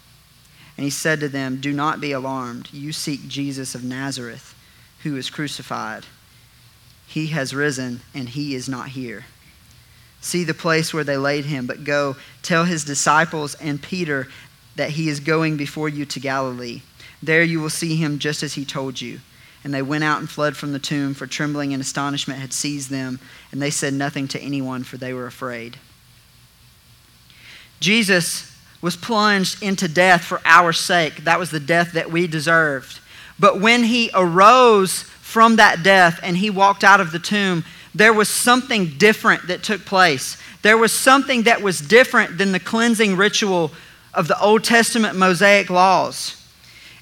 And 0.77 0.83
he 0.83 0.89
said 0.89 1.19
to 1.19 1.27
them, 1.27 1.59
Do 1.59 1.73
not 1.73 1.99
be 1.99 2.11
alarmed. 2.11 2.69
You 2.71 2.93
seek 2.93 3.27
Jesus 3.27 3.75
of 3.75 3.83
Nazareth, 3.83 4.55
who 5.03 5.17
is 5.17 5.29
crucified. 5.29 6.05
He 7.05 7.27
has 7.27 7.53
risen, 7.53 8.01
and 8.13 8.29
he 8.29 8.55
is 8.55 8.69
not 8.69 8.89
here. 8.89 9.25
See 10.21 10.43
the 10.43 10.53
place 10.53 10.93
where 10.93 11.03
they 11.03 11.17
laid 11.17 11.45
him, 11.45 11.65
but 11.65 11.83
go 11.83 12.15
tell 12.41 12.65
his 12.65 12.83
disciples 12.83 13.55
and 13.55 13.81
Peter 13.81 14.27
that 14.75 14.91
he 14.91 15.09
is 15.09 15.19
going 15.19 15.57
before 15.57 15.89
you 15.89 16.05
to 16.05 16.19
Galilee. 16.19 16.81
There 17.21 17.43
you 17.43 17.59
will 17.59 17.69
see 17.69 17.95
him 17.95 18.19
just 18.19 18.43
as 18.43 18.53
he 18.53 18.65
told 18.65 19.01
you. 19.01 19.19
And 19.63 19.73
they 19.73 19.81
went 19.81 20.05
out 20.05 20.19
and 20.19 20.29
fled 20.29 20.55
from 20.55 20.71
the 20.71 20.79
tomb, 20.79 21.13
for 21.13 21.27
trembling 21.27 21.73
and 21.73 21.81
astonishment 21.81 22.39
had 22.39 22.53
seized 22.53 22.89
them, 22.89 23.19
and 23.51 23.61
they 23.61 23.69
said 23.69 23.93
nothing 23.93 24.27
to 24.29 24.39
anyone, 24.39 24.83
for 24.83 24.95
they 24.95 25.13
were 25.13 25.27
afraid. 25.27 25.77
Jesus 27.81 28.55
was 28.81 28.95
plunged 28.95 29.61
into 29.61 29.87
death 29.87 30.23
for 30.23 30.41
our 30.45 30.71
sake. 30.71 31.25
That 31.25 31.39
was 31.39 31.51
the 31.51 31.59
death 31.59 31.91
that 31.93 32.11
we 32.11 32.27
deserved. 32.27 32.99
But 33.37 33.59
when 33.59 33.83
he 33.83 34.11
arose 34.13 35.03
from 35.03 35.57
that 35.57 35.83
death 35.83 36.19
and 36.23 36.37
he 36.37 36.49
walked 36.49 36.83
out 36.83 37.01
of 37.01 37.11
the 37.11 37.19
tomb, 37.19 37.65
there 37.95 38.13
was 38.13 38.29
something 38.29 38.97
different 38.97 39.47
that 39.47 39.63
took 39.63 39.85
place. 39.85 40.37
There 40.61 40.77
was 40.77 40.91
something 40.91 41.43
that 41.43 41.61
was 41.61 41.79
different 41.79 42.37
than 42.37 42.51
the 42.51 42.59
cleansing 42.59 43.15
ritual 43.15 43.71
of 44.13 44.27
the 44.27 44.39
Old 44.39 44.63
Testament 44.63 45.17
Mosaic 45.17 45.69
laws. 45.69 46.35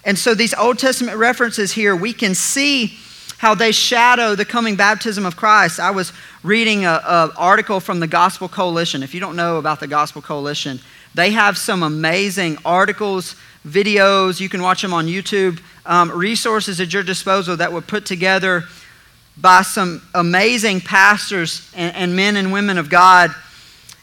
And 0.06 0.18
so 0.18 0.34
these 0.34 0.54
Old 0.54 0.80
Testament 0.80 1.18
references 1.18 1.74
here, 1.74 1.96
we 1.96 2.14
can 2.14 2.34
see 2.34 2.98
how 3.38 3.54
they 3.54 3.72
shadow 3.72 4.36
the 4.36 4.46
coming 4.46 4.76
baptism 4.76 5.26
of 5.26 5.36
Christ. 5.36 5.80
I 5.80 5.92
was 5.92 6.12
reading 6.44 6.86
an 6.86 7.32
article 7.38 7.80
from 7.80 8.00
the 8.00 8.08
Gospel 8.08 8.48
Coalition. 8.48 9.04
If 9.04 9.14
you 9.14 9.20
don't 9.20 9.36
know 9.36 9.58
about 9.58 9.80
the 9.80 9.88
Gospel 9.88 10.22
Coalition, 10.22 10.80
they 11.14 11.32
have 11.32 11.58
some 11.58 11.84
amazing 11.84 12.58
articles, 12.66 13.36
videos. 13.68 14.40
You 14.40 14.50
can 14.50 14.62
watch 14.62 14.82
them 14.82 14.94
on 14.94 15.08
YouTube. 15.08 15.60
Um, 15.86 16.12
resources 16.12 16.80
at 16.82 16.94
your 16.94 17.04
disposal 17.04 17.58
that 17.58 17.72
were 17.72 17.82
put 17.82 18.06
together 18.06 18.66
by 19.40 19.62
some 19.62 20.02
amazing 20.14 20.82
pastors 20.82 21.70
and, 21.76 21.96
and 21.96 22.16
men 22.16 22.36
and 22.36 22.52
women 22.52 22.78
of 22.78 22.90
God. 22.90 23.34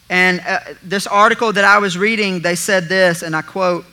And 0.08 0.40
uh, 0.46 0.60
this 0.82 1.06
article 1.06 1.52
that 1.52 1.64
I 1.64 1.78
was 1.78 1.98
reading, 1.98 2.40
they 2.40 2.54
said 2.54 2.88
this, 2.88 3.22
and 3.22 3.34
I 3.34 3.42
quote 3.42 3.84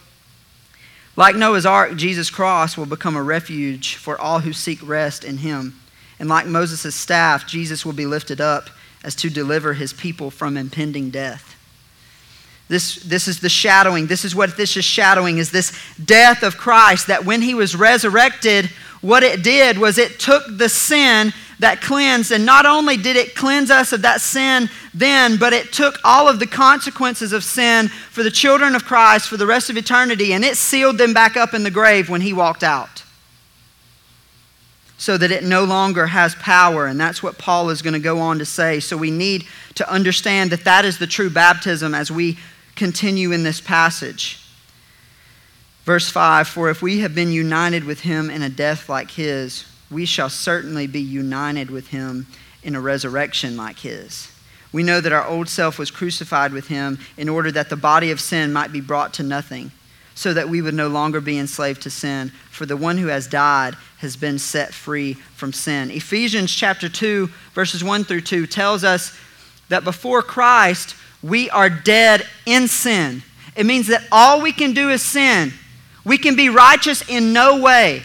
Like 1.16 1.36
Noah's 1.36 1.66
ark, 1.66 1.96
Jesus' 1.96 2.30
cross 2.30 2.78
will 2.78 2.86
become 2.86 3.16
a 3.16 3.24
refuge 3.24 3.96
for 3.96 4.20
all 4.20 4.40
who 4.40 4.54
seek 4.54 4.88
rest 4.88 5.24
in 5.24 5.38
him. 5.38 5.80
And 6.20 6.30
like 6.30 6.46
Moses' 6.46 6.94
staff, 6.94 7.48
Jesus 7.48 7.86
will 7.86 7.94
be 7.94 8.06
lifted 8.06 8.40
up 8.40 8.70
as 9.04 9.16
to 9.16 9.30
deliver 9.30 9.74
his 9.74 9.94
people 9.94 10.30
from 10.30 10.58
impending 10.58 11.10
death. 11.10 11.56
This, 12.68 12.98
this 12.98 13.28
is 13.28 13.40
the 13.40 13.50
shadowing. 13.50 14.08
This 14.08 14.24
is 14.24 14.34
what 14.34 14.56
this 14.56 14.78
is 14.78 14.86
shadowing 14.86 15.40
is 15.40 15.52
this 15.52 15.78
death 16.06 16.42
of 16.42 16.58
Christ 16.58 17.08
that 17.08 17.26
when 17.26 17.42
he 17.42 17.54
was 17.54 17.76
resurrected, 17.76 18.70
what 19.02 19.24
it 19.24 19.44
did 19.44 19.78
was 19.78 19.98
it 19.98 20.20
took 20.20 20.44
the 20.48 20.70
sin 20.70 21.34
that 21.60 21.82
cleansed. 21.82 22.32
And 22.32 22.46
not 22.46 22.66
only 22.66 22.98
did 22.98 23.16
it 23.16 23.36
cleanse 23.36 23.72
us 23.72 23.94
of 23.94 24.02
that 24.02 24.22
sin 24.22 24.70
then, 24.94 25.38
but 25.38 25.54
it 25.54 25.72
took 25.72 25.96
all 26.04 26.28
of 26.28 26.40
the 26.40 26.48
consequences 26.48 27.34
of 27.34 27.44
sin 27.44 27.88
for 27.88 28.24
the 28.24 28.32
children 28.32 28.76
of 28.76 28.86
Christ 28.86 29.28
for 29.28 29.38
the 29.38 29.48
rest 29.48 29.70
of 29.70 29.78
eternity, 29.78 30.34
and 30.34 30.44
it 30.44 30.58
sealed 30.58 30.98
them 30.98 31.14
back 31.14 31.38
up 31.38 31.54
in 31.54 31.64
the 31.64 31.72
grave 31.72 32.10
when 32.10 32.22
he 32.22 32.34
walked 32.34 32.64
out. 32.64 33.04
So 34.98 35.18
that 35.18 35.32
it 35.32 35.44
no 35.44 35.64
longer 35.64 36.08
has 36.08 36.36
power. 36.36 36.86
And 36.86 37.00
that's 37.00 37.24
what 37.24 37.40
Paul 37.40 37.72
is 37.72 37.82
going 37.82 37.96
to 37.96 38.00
go 38.00 38.20
on 38.20 38.38
to 38.38 38.46
say. 38.46 38.80
So 38.80 38.96
we 38.96 39.10
need 39.10 39.46
to 39.76 39.92
understand 39.92 40.52
that 40.52 40.64
that 40.66 40.86
is 40.86 41.00
the 41.00 41.08
true 41.08 41.32
baptism 41.32 41.96
as 41.96 42.12
we 42.12 42.38
continue 42.76 43.32
in 43.32 43.42
this 43.42 43.60
passage. 43.60 44.41
Verse 45.84 46.10
5 46.10 46.48
For 46.48 46.70
if 46.70 46.82
we 46.82 47.00
have 47.00 47.16
been 47.16 47.32
united 47.32 47.84
with 47.84 48.02
him 48.02 48.30
in 48.30 48.42
a 48.42 48.50
death 48.50 48.88
like 48.88 49.12
his, 49.12 49.66
we 49.90 50.06
shall 50.06 50.30
certainly 50.30 50.88
be 50.88 51.02
united 51.02 51.70
with 51.70 51.88
him 51.88 52.28
in 52.64 52.76
a 52.76 52.82
resurrection 52.82 53.58
like 53.58 53.80
his. 53.80 54.32
We 54.72 54.84
know 54.84 55.02
that 55.02 55.12
our 55.12 55.26
old 55.26 55.50
self 55.50 55.78
was 55.78 55.92
crucified 55.92 56.54
with 56.54 56.68
him 56.68 57.00
in 57.18 57.28
order 57.28 57.52
that 57.52 57.70
the 57.70 57.76
body 57.76 58.12
of 58.12 58.22
sin 58.22 58.54
might 58.54 58.72
be 58.72 58.80
brought 58.80 59.14
to 59.16 59.24
nothing, 59.24 59.72
so 60.16 60.34
that 60.34 60.48
we 60.48 60.62
would 60.62 60.74
no 60.74 60.88
longer 60.88 61.20
be 61.20 61.38
enslaved 61.38 61.82
to 61.82 61.90
sin. 61.90 62.32
For 62.50 62.66
the 62.66 62.78
one 62.78 62.98
who 62.98 63.08
has 63.08 63.28
died 63.28 63.76
has 63.98 64.16
been 64.16 64.40
set 64.40 64.74
free 64.74 65.16
from 65.16 65.52
sin. 65.52 65.92
Ephesians 65.92 66.54
chapter 66.54 66.88
2, 66.88 67.28
verses 67.54 67.84
1 67.84 68.06
through 68.06 68.22
2 68.22 68.48
tells 68.48 68.84
us 68.84 69.18
that 69.68 69.84
before 69.84 70.22
Christ, 70.22 70.96
we 71.22 71.50
are 71.50 71.70
dead 71.70 72.26
in 72.46 72.68
sin. 72.68 73.24
It 73.56 73.66
means 73.66 73.88
that 73.88 74.08
all 74.12 74.42
we 74.42 74.54
can 74.54 74.74
do 74.74 74.90
is 74.90 75.02
sin. 75.02 75.52
We 76.04 76.18
can 76.18 76.36
be 76.36 76.50
righteous 76.50 77.08
in 77.08 77.34
no 77.34 77.62
way. 77.62 78.04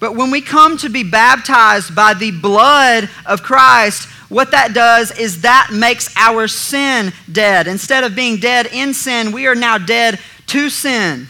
But 0.00 0.16
when 0.16 0.30
we 0.30 0.40
come 0.40 0.76
to 0.78 0.88
be 0.88 1.04
baptized 1.04 1.94
by 1.94 2.14
the 2.14 2.32
blood 2.32 3.08
of 3.24 3.42
Christ, 3.42 4.08
what 4.28 4.50
that 4.50 4.74
does 4.74 5.16
is 5.18 5.42
that 5.42 5.70
makes 5.72 6.14
our 6.16 6.48
sin 6.48 7.12
dead. 7.30 7.68
Instead 7.68 8.02
of 8.02 8.16
being 8.16 8.38
dead 8.38 8.66
in 8.66 8.94
sin, 8.94 9.30
we 9.30 9.46
are 9.46 9.54
now 9.54 9.78
dead 9.78 10.18
to 10.48 10.70
sin. 10.70 11.28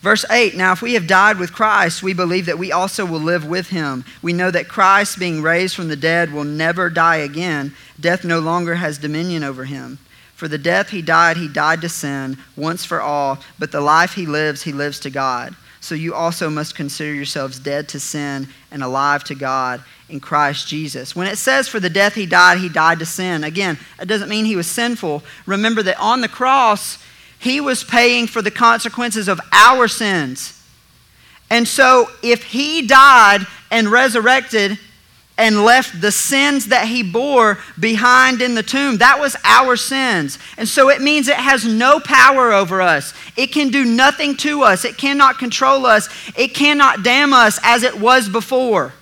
Verse 0.00 0.24
8 0.30 0.56
Now, 0.56 0.72
if 0.72 0.82
we 0.82 0.94
have 0.94 1.06
died 1.06 1.38
with 1.38 1.52
Christ, 1.52 2.02
we 2.02 2.12
believe 2.12 2.46
that 2.46 2.58
we 2.58 2.70
also 2.70 3.04
will 3.04 3.20
live 3.20 3.44
with 3.46 3.70
him. 3.70 4.04
We 4.22 4.32
know 4.32 4.50
that 4.50 4.68
Christ, 4.68 5.18
being 5.18 5.42
raised 5.42 5.74
from 5.74 5.88
the 5.88 5.96
dead, 5.96 6.32
will 6.32 6.44
never 6.44 6.90
die 6.90 7.16
again. 7.16 7.74
Death 7.98 8.24
no 8.24 8.40
longer 8.40 8.74
has 8.74 8.98
dominion 8.98 9.42
over 9.42 9.64
him. 9.64 9.98
For 10.36 10.48
the 10.48 10.58
death 10.58 10.90
he 10.90 11.00
died, 11.00 11.38
he 11.38 11.48
died 11.48 11.80
to 11.80 11.88
sin 11.88 12.36
once 12.56 12.84
for 12.84 13.00
all, 13.00 13.38
but 13.58 13.72
the 13.72 13.80
life 13.80 14.12
he 14.12 14.26
lives, 14.26 14.62
he 14.62 14.72
lives 14.72 15.00
to 15.00 15.10
God. 15.10 15.56
So 15.80 15.94
you 15.94 16.14
also 16.14 16.50
must 16.50 16.74
consider 16.74 17.14
yourselves 17.14 17.58
dead 17.58 17.88
to 17.90 18.00
sin 18.00 18.48
and 18.70 18.82
alive 18.82 19.24
to 19.24 19.34
God 19.34 19.82
in 20.10 20.20
Christ 20.20 20.68
Jesus. 20.68 21.16
When 21.16 21.26
it 21.26 21.38
says 21.38 21.68
for 21.68 21.80
the 21.80 21.88
death 21.88 22.14
he 22.14 22.26
died, 22.26 22.58
he 22.58 22.68
died 22.68 22.98
to 22.98 23.06
sin, 23.06 23.44
again, 23.44 23.78
it 23.98 24.08
doesn't 24.08 24.28
mean 24.28 24.44
he 24.44 24.56
was 24.56 24.66
sinful. 24.66 25.22
Remember 25.46 25.82
that 25.82 25.98
on 25.98 26.20
the 26.20 26.28
cross, 26.28 27.02
he 27.38 27.60
was 27.60 27.82
paying 27.82 28.26
for 28.26 28.42
the 28.42 28.50
consequences 28.50 29.28
of 29.28 29.40
our 29.52 29.88
sins. 29.88 30.62
And 31.48 31.66
so 31.66 32.10
if 32.22 32.44
he 32.44 32.86
died 32.86 33.46
and 33.70 33.88
resurrected, 33.88 34.78
and 35.38 35.64
left 35.64 36.00
the 36.00 36.10
sins 36.10 36.68
that 36.68 36.88
he 36.88 37.02
bore 37.02 37.58
behind 37.78 38.40
in 38.40 38.54
the 38.54 38.62
tomb. 38.62 38.98
That 38.98 39.20
was 39.20 39.36
our 39.44 39.76
sins. 39.76 40.38
And 40.56 40.66
so 40.66 40.88
it 40.88 41.02
means 41.02 41.28
it 41.28 41.36
has 41.36 41.64
no 41.66 42.00
power 42.00 42.52
over 42.52 42.80
us. 42.80 43.12
It 43.36 43.48
can 43.48 43.68
do 43.68 43.84
nothing 43.84 44.36
to 44.38 44.62
us. 44.62 44.84
It 44.84 44.96
cannot 44.96 45.38
control 45.38 45.84
us. 45.84 46.08
It 46.36 46.54
cannot 46.54 47.02
damn 47.02 47.34
us 47.34 47.60
as 47.62 47.82
it 47.82 48.00
was 48.00 48.28
before. 48.28 48.94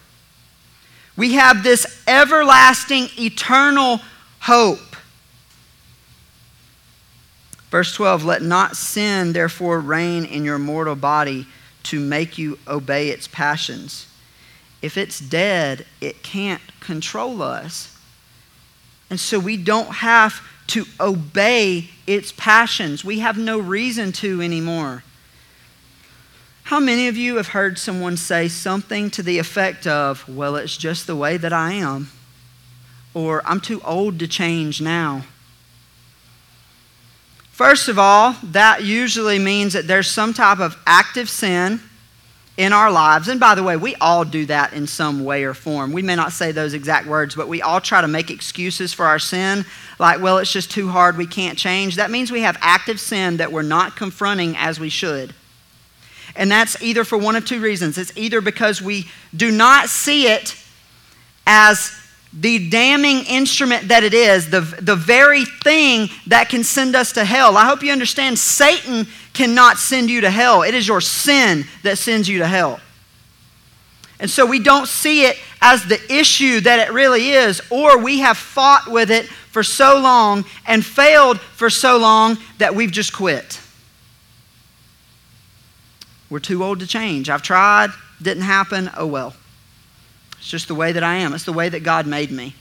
We 1.17 1.35
have 1.35 1.63
this 1.63 2.03
everlasting, 2.09 3.09
eternal 3.17 4.01
hope. 4.41 4.97
Verse 7.71 7.95
12 7.95 8.25
Let 8.25 8.43
not 8.43 8.77
sin, 8.77 9.33
therefore, 9.33 9.79
reign 9.79 10.25
in 10.25 10.45
your 10.45 10.59
mortal 10.59 10.97
body 10.97 11.47
to 11.85 12.01
make 12.01 12.39
you 12.39 12.59
obey 12.67 13.11
its 13.11 13.29
passions. 13.29 14.09
If 14.85 14.99
it's 14.99 15.19
dead, 15.19 15.87
it 16.03 16.23
can't 16.23 16.61
control 16.81 17.41
us. 17.41 17.97
And 19.09 19.19
so 19.19 19.39
we 19.39 19.57
don't 19.57 19.95
have 19.95 20.47
to 20.69 20.85
obey 21.01 21.89
its 22.07 22.33
passions. 22.33 23.03
We 23.03 23.21
have 23.21 23.39
no 23.39 23.59
reason 23.59 24.13
to 24.13 24.43
anymore. 24.43 25.03
How 26.65 26.81
many 26.81 27.09
of 27.09 27.17
you 27.17 27.37
have 27.37 27.49
heard 27.49 27.79
someone 27.79 28.19
say 28.19 28.47
something 28.47 29.09
to 29.13 29.23
the 29.23 29.39
effect 29.39 29.87
of, 29.87 30.29
well, 30.29 30.55
it's 30.55 30.77
just 30.77 31.07
the 31.07 31.17
way 31.17 31.39
that 31.39 31.53
I 31.53 31.73
am? 31.73 32.11
Or 33.15 33.41
I'm 33.47 33.61
too 33.63 33.81
old 33.87 34.19
to 34.19 34.29
change 34.29 34.83
now? 34.83 35.25
First 37.53 37.89
of 37.89 37.99
all, 37.99 38.37
that 38.43 38.85
usually 38.85 39.39
means 39.39 39.73
that 39.73 39.87
there's 39.87 40.11
some 40.11 40.35
type 40.35 40.59
of 40.59 40.77
active 40.87 41.31
sin 41.31 41.81
in 42.57 42.73
our 42.73 42.91
lives. 42.91 43.29
And 43.29 43.41
by 43.41 43.55
the 43.55 43.63
way, 43.63 43.77
we 43.77 43.97
all 43.97 44.25
do 44.25 44.47
that 44.47 44.73
in 44.73 44.87
some 44.87 45.25
way 45.25 45.45
or 45.45 45.55
form. 45.55 45.93
We 45.93 46.03
may 46.03 46.15
not 46.15 46.33
say 46.33 46.53
those 46.53 46.73
exact 46.73 47.07
words, 47.07 47.35
but 47.35 47.49
we 47.49 47.61
all 47.63 47.81
try 47.81 48.01
to 48.01 48.09
make 48.09 48.31
excuses 48.31 48.93
for 48.93 49.07
our 49.07 49.19
sin, 49.19 49.65
like, 49.99 50.21
well, 50.23 50.39
it's 50.39 50.53
just 50.53 50.71
too 50.71 50.89
hard, 50.89 51.17
we 51.17 51.27
can't 51.27 51.59
change. 51.59 51.97
That 51.97 52.11
means 52.11 52.31
we 52.31 52.43
have 52.43 52.57
active 52.61 53.01
sin 53.01 53.39
that 53.39 53.51
we're 53.51 53.63
not 53.63 53.97
confronting 53.97 54.57
as 54.57 54.79
we 54.79 54.89
should. 54.89 55.35
And 56.37 56.51
that's 56.51 56.81
either 56.83 57.05
for 57.05 57.19
one 57.19 57.37
of 57.37 57.45
two 57.45 57.61
reasons. 57.61 57.99
It's 57.99 58.17
either 58.17 58.41
because 58.41 58.81
we 58.81 59.09
do 59.35 59.51
not 59.51 59.89
see 59.89 60.29
it 60.29 60.57
as 61.47 61.93
the 62.33 62.69
damning 62.69 63.25
instrument 63.27 63.89
that 63.89 64.03
it 64.03 64.15
is, 64.15 64.51
the, 64.51 64.61
the 64.61 64.97
very 64.97 65.45
thing 65.45 66.09
that 66.27 66.49
can 66.49 66.65
send 66.65 66.97
us 66.97 67.13
to 67.13 67.25
hell. 67.25 67.57
I 67.57 67.65
hope 67.65 67.83
you 67.83 67.93
understand 67.93 68.39
Satan 68.39 69.07
cannot 69.35 69.77
send 69.77 70.09
you 70.09 70.23
to 70.23 70.31
hell. 70.31 70.63
It 70.63 70.75
is 70.75 70.89
your 70.89 71.01
sin 71.03 71.65
that 71.83 71.99
sends 71.99 72.29
you 72.29 72.39
to 72.39 72.47
hell. 72.47 72.81
And 74.21 74.31
so 74.31 74.47
we 74.47 74.61
don't 74.61 74.87
see 74.87 75.27
it 75.27 75.37
as 75.61 75.85
the 75.85 76.01
issue 76.11 76.61
that 76.61 76.79
it 76.79 76.93
really 76.93 77.31
is, 77.31 77.61
or 77.69 77.99
we 77.99 78.21
have 78.21 78.39
fought 78.39 78.87
with 78.87 79.11
it 79.11 79.27
for 79.27 79.63
so 79.63 79.99
long 80.01 80.45
and 80.67 80.85
failed 80.85 81.41
for 81.41 81.69
so 81.69 81.99
long 81.99 82.39
that 82.59 82.75
we've 82.75 82.93
just 82.93 83.13
quit. 83.13 83.61
We're 86.31 86.39
too 86.39 86.65
old 86.65 86.81
to 86.81 86.87
change. 86.87 87.29
I've 87.29 87.43
tried, 87.43 87.91
didn't 88.23 88.45
happen, 88.45 88.91
oh 88.97 89.07
well. 89.07 89.35
It's 90.39 90.49
just 90.49 90.69
the 90.69 90.75
way 90.75 90.93
that 90.93 91.03
I 91.03 91.17
am. 91.17 91.35
It's 91.35 91.45
the 91.45 91.53
way 91.53 91.69
that 91.69 91.83
God 91.83 92.07
made 92.07 92.31
me. 92.31 92.55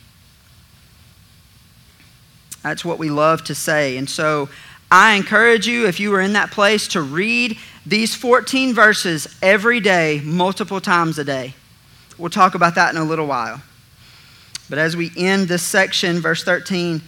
That's 2.61 2.85
what 2.85 2.97
we 2.97 3.09
love 3.09 3.43
to 3.45 3.55
say. 3.55 3.97
And 3.97 4.09
so 4.09 4.49
I 4.93 5.15
encourage 5.15 5.65
you, 5.65 5.87
if 5.87 5.99
you 5.99 6.13
are 6.13 6.21
in 6.21 6.33
that 6.33 6.51
place, 6.51 6.89
to 6.89 7.01
read 7.01 7.57
these 7.83 8.13
14 8.13 8.75
verses 8.75 9.27
every 9.41 9.79
day, 9.79 10.21
multiple 10.23 10.79
times 10.79 11.17
a 11.17 11.23
day. 11.23 11.55
We'll 12.19 12.29
talk 12.29 12.53
about 12.53 12.75
that 12.75 12.93
in 12.93 13.01
a 13.01 13.03
little 13.03 13.25
while. 13.25 13.59
But 14.69 14.77
as 14.77 14.95
we 14.95 15.09
end 15.17 15.47
this 15.47 15.63
section, 15.63 16.19
verse 16.19 16.43
13, 16.43 17.01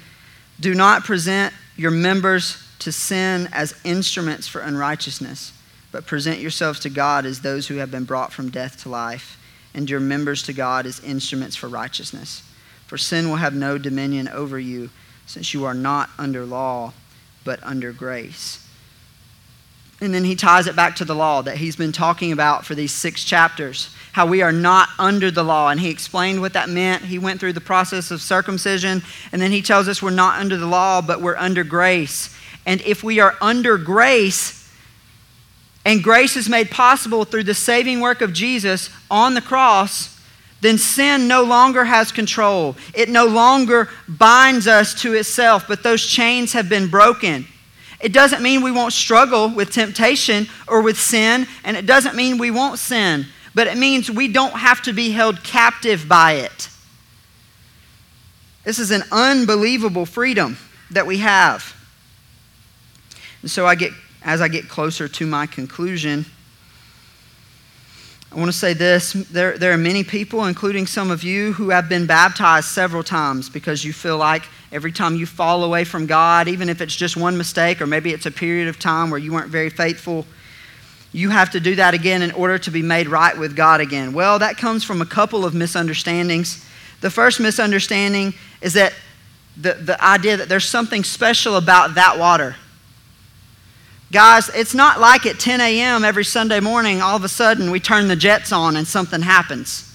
do 0.60 0.74
not 0.74 1.04
present 1.04 1.54
your 1.78 1.92
members 1.92 2.58
to 2.80 2.92
sin 2.92 3.50
as 3.52 3.80
instruments 3.84 4.48
for 4.48 4.62
unrighteousness, 4.62 5.54
but 5.92 6.08
present 6.08 6.40
yourselves 6.40 6.80
to 6.80 6.90
God 6.90 7.24
as 7.24 7.42
those 7.42 7.68
who 7.68 7.76
have 7.76 7.92
been 7.92 8.04
brought 8.04 8.34
from 8.34 8.50
death 8.50 8.82
to 8.82 8.90
life 8.90 9.40
and 9.76 9.88
your 9.88 10.00
members 10.00 10.42
to 10.42 10.54
God 10.54 10.88
as 10.88 11.02
instruments 11.02 11.56
for 11.56 11.68
righteousness. 11.68 12.42
For 12.88 12.98
sin 12.98 13.30
will 13.30 13.36
have 13.36 13.54
no 13.54 13.78
dominion 13.78 14.28
over 14.28 14.58
you, 14.58 14.90
since 15.28 15.54
you 15.54 15.66
are 15.66 15.76
not 15.76 16.10
under 16.18 16.46
law, 16.46 16.92
but 17.46 17.64
under 17.64 17.94
grace. 17.94 18.62
And 20.02 20.14
then 20.14 20.26
he 20.26 20.36
ties 20.36 20.68
it 20.68 20.76
back 20.76 20.98
to 20.98 21.06
the 21.06 21.16
law 21.16 21.42
that 21.44 21.58
he's 21.58 21.78
been 21.78 21.94
talking 21.94 22.34
about 22.34 22.66
for 22.66 22.76
these 22.76 22.92
six 22.92 23.24
chapters 23.24 23.96
how 24.12 24.26
we 24.26 24.42
are 24.42 24.52
not 24.52 24.88
under 24.98 25.30
the 25.30 25.44
law. 25.44 25.70
And 25.70 25.80
he 25.80 25.90
explained 25.90 26.40
what 26.40 26.54
that 26.54 26.70
meant. 26.70 27.04
He 27.04 27.20
went 27.20 27.40
through 27.40 27.52
the 27.52 27.60
process 27.62 28.12
of 28.12 28.22
circumcision, 28.22 29.04
and 29.34 29.42
then 29.42 29.52
he 29.52 29.62
tells 29.62 29.90
us 29.90 30.02
we're 30.02 30.10
not 30.10 30.40
under 30.40 30.56
the 30.56 30.68
law, 30.68 31.02
but 31.02 31.22
we're 31.22 31.36
under 31.36 31.66
grace. 31.66 32.34
And 32.66 32.82
if 32.82 33.04
we 33.04 33.20
are 33.20 33.36
under 33.42 33.78
grace, 33.78 34.72
and 35.84 36.02
grace 36.02 36.38
is 36.38 36.48
made 36.48 36.72
possible 36.72 37.26
through 37.26 37.44
the 37.44 37.54
saving 37.54 38.00
work 38.00 38.22
of 38.22 38.32
Jesus 38.32 38.90
on 39.12 39.34
the 39.34 39.42
cross, 39.42 40.15
then 40.66 40.78
sin 40.78 41.28
no 41.28 41.44
longer 41.44 41.86
has 41.86 42.12
control. 42.12 42.76
It 42.94 43.10
no 43.10 43.26
longer 43.26 43.90
binds 44.08 44.68
us 44.68 45.00
to 45.02 45.14
itself, 45.14 45.66
but 45.68 45.84
those 45.84 46.06
chains 46.06 46.54
have 46.54 46.70
been 46.70 46.90
broken. 46.90 47.46
It 48.00 48.14
doesn't 48.14 48.42
mean 48.42 48.62
we 48.62 48.72
won't 48.72 48.94
struggle 48.94 49.50
with 49.50 49.72
temptation 49.72 50.48
or 50.68 50.82
with 50.82 51.00
sin, 51.00 51.48
and 51.64 51.78
it 51.78 51.86
doesn't 51.86 52.16
mean 52.16 52.38
we 52.38 52.52
won't 52.52 52.80
sin, 52.80 53.26
but 53.54 53.68
it 53.68 53.78
means 53.78 54.10
we 54.10 54.28
don't 54.28 54.58
have 54.58 54.82
to 54.84 54.94
be 54.94 55.12
held 55.12 55.44
captive 55.44 56.08
by 56.08 56.34
it. 56.34 56.70
This 58.64 58.80
is 58.80 58.92
an 58.92 59.04
unbelievable 59.12 60.06
freedom 60.06 60.58
that 60.92 61.06
we 61.06 61.20
have. 61.20 61.76
And 63.42 63.52
so 63.52 63.66
I 63.68 63.76
get 63.76 63.92
as 64.24 64.42
I 64.42 64.48
get 64.48 64.68
closer 64.68 65.08
to 65.08 65.26
my 65.28 65.46
conclusion, 65.46 66.26
I 68.36 68.38
want 68.38 68.52
to 68.52 68.58
say 68.58 68.74
this 68.74 69.14
there, 69.14 69.58
there 69.58 69.72
are 69.72 69.78
many 69.78 70.04
people, 70.04 70.44
including 70.44 70.88
some 70.88 71.10
of 71.10 71.24
you, 71.24 71.54
who 71.54 71.70
have 71.70 71.88
been 71.88 72.06
baptized 72.06 72.68
several 72.68 73.02
times 73.02 73.48
because 73.48 73.86
you 73.86 73.94
feel 73.94 74.18
like 74.18 74.44
every 74.74 74.92
time 74.92 75.16
you 75.16 75.26
fall 75.26 75.64
away 75.64 75.86
from 75.86 76.06
God, 76.06 76.50
even 76.50 76.68
if 76.68 76.82
it's 76.82 76.94
just 76.94 77.16
one 77.16 77.38
mistake 77.38 77.82
or 77.82 77.88
maybe 77.88 78.12
it's 78.12 78.26
a 78.26 78.32
period 78.32 78.68
of 78.68 78.78
time 78.78 79.10
where 79.10 79.20
you 79.20 79.32
weren't 79.32 79.48
very 79.48 79.70
faithful, 79.70 80.26
you 81.14 81.30
have 81.30 81.50
to 81.52 81.62
do 81.62 81.76
that 81.76 81.94
again 81.94 82.22
in 82.22 82.32
order 82.32 82.58
to 82.58 82.72
be 82.72 82.82
made 82.82 83.08
right 83.08 83.38
with 83.38 83.56
God 83.56 83.80
again. 83.80 84.12
Well, 84.12 84.38
that 84.40 84.58
comes 84.58 84.84
from 84.84 85.02
a 85.02 85.06
couple 85.06 85.46
of 85.46 85.54
misunderstandings. 85.54 86.66
The 87.00 87.10
first 87.10 87.40
misunderstanding 87.40 88.34
is 88.60 88.74
that 88.74 88.92
the, 89.56 89.76
the 89.76 90.04
idea 90.04 90.36
that 90.36 90.50
there's 90.50 90.68
something 90.68 91.06
special 91.06 91.56
about 91.56 91.96
that 91.96 92.20
water. 92.20 92.58
Guys, 94.12 94.50
it's 94.50 94.74
not 94.74 95.00
like 95.00 95.26
at 95.26 95.40
10 95.40 95.60
a.m. 95.62 96.06
every 96.06 96.24
Sunday 96.24 96.60
morning, 96.60 97.02
all 97.02 97.16
of 97.16 97.24
a 97.24 97.30
sudden 97.30 97.72
we 97.72 97.80
turn 97.80 98.08
the 98.08 98.16
jets 98.16 98.52
on 98.52 98.76
and 98.76 98.88
something 98.88 99.22
happens. 99.22 99.92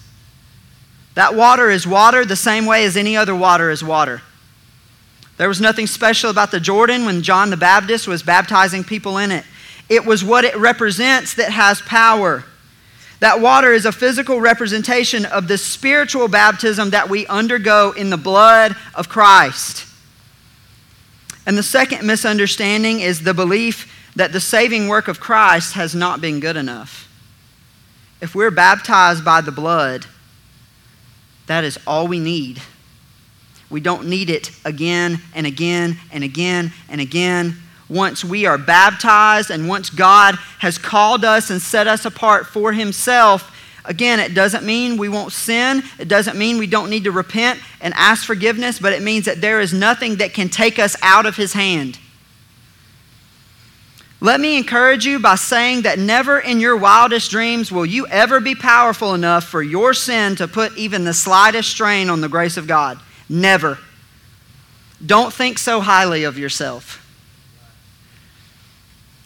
That 1.14 1.34
water 1.34 1.70
is 1.70 1.86
water 1.86 2.24
the 2.24 2.36
same 2.36 2.66
way 2.66 2.84
as 2.84 2.96
any 2.96 3.16
other 3.16 3.34
water 3.34 3.70
is 3.70 3.84
water. 3.84 4.22
There 5.36 5.48
was 5.48 5.60
nothing 5.60 5.86
special 5.86 6.28
about 6.28 6.50
the 6.50 6.60
Jordan 6.60 7.06
when 7.06 7.22
John 7.22 7.50
the 7.50 7.56
Baptist 7.56 8.06
was 8.06 8.22
baptizing 8.22 8.84
people 8.84 9.16
in 9.18 9.30
it. 9.30 9.44
It 9.88 10.04
was 10.04 10.22
what 10.22 10.44
it 10.44 10.56
represents 10.56 11.34
that 11.34 11.50
has 11.50 11.80
power. 11.80 12.44
That 13.20 13.40
water 13.40 13.72
is 13.72 13.86
a 13.86 13.92
physical 13.92 14.40
representation 14.40 15.24
of 15.24 15.48
the 15.48 15.58
spiritual 15.58 16.28
baptism 16.28 16.90
that 16.90 17.08
we 17.08 17.26
undergo 17.26 17.92
in 17.92 18.10
the 18.10 18.16
blood 18.16 18.76
of 18.94 19.08
Christ. 19.08 19.86
And 21.46 21.56
the 21.56 21.62
second 21.62 22.06
misunderstanding 22.06 23.00
is 23.00 23.22
the 23.22 23.34
belief 23.34 23.90
that 24.20 24.32
the 24.32 24.40
saving 24.40 24.86
work 24.86 25.08
of 25.08 25.18
Christ 25.18 25.72
has 25.74 25.94
not 25.94 26.20
been 26.20 26.40
good 26.40 26.56
enough. 26.56 27.08
If 28.20 28.34
we're 28.34 28.50
baptized 28.50 29.24
by 29.24 29.40
the 29.40 29.50
blood, 29.50 30.04
that 31.46 31.64
is 31.64 31.78
all 31.86 32.06
we 32.06 32.20
need. 32.20 32.60
We 33.70 33.80
don't 33.80 34.08
need 34.08 34.28
it 34.28 34.50
again 34.64 35.22
and 35.34 35.46
again 35.46 35.96
and 36.12 36.22
again 36.22 36.72
and 36.90 37.00
again 37.00 37.56
once 37.88 38.22
we 38.22 38.44
are 38.44 38.58
baptized 38.58 39.50
and 39.50 39.66
once 39.66 39.88
God 39.88 40.34
has 40.58 40.76
called 40.76 41.24
us 41.24 41.48
and 41.48 41.60
set 41.60 41.88
us 41.88 42.04
apart 42.04 42.46
for 42.46 42.72
Himself, 42.74 43.56
again, 43.86 44.20
it 44.20 44.34
doesn't 44.34 44.64
mean 44.64 44.98
we 44.98 45.08
won't 45.08 45.32
sin. 45.32 45.82
It 45.98 46.08
doesn't 46.08 46.36
mean 46.36 46.58
we 46.58 46.66
don't 46.66 46.90
need 46.90 47.04
to 47.04 47.10
repent 47.10 47.58
and 47.80 47.94
ask 47.94 48.26
forgiveness, 48.26 48.78
but 48.78 48.92
it 48.92 49.02
means 49.02 49.24
that 49.24 49.40
there 49.40 49.60
is 49.60 49.72
nothing 49.72 50.16
that 50.16 50.34
can 50.34 50.50
take 50.50 50.78
us 50.78 50.94
out 51.00 51.24
of 51.24 51.36
His 51.36 51.54
hand. 51.54 51.98
Let 54.22 54.38
me 54.38 54.58
encourage 54.58 55.06
you 55.06 55.18
by 55.18 55.36
saying 55.36 55.82
that 55.82 55.98
never 55.98 56.38
in 56.38 56.60
your 56.60 56.76
wildest 56.76 57.30
dreams 57.30 57.72
will 57.72 57.86
you 57.86 58.06
ever 58.08 58.38
be 58.38 58.54
powerful 58.54 59.14
enough 59.14 59.44
for 59.44 59.62
your 59.62 59.94
sin 59.94 60.36
to 60.36 60.46
put 60.46 60.76
even 60.76 61.04
the 61.04 61.14
slightest 61.14 61.70
strain 61.70 62.10
on 62.10 62.20
the 62.20 62.28
grace 62.28 62.58
of 62.58 62.66
God. 62.66 63.00
Never. 63.30 63.78
Don't 65.04 65.32
think 65.32 65.58
so 65.58 65.80
highly 65.80 66.24
of 66.24 66.38
yourself. 66.38 66.98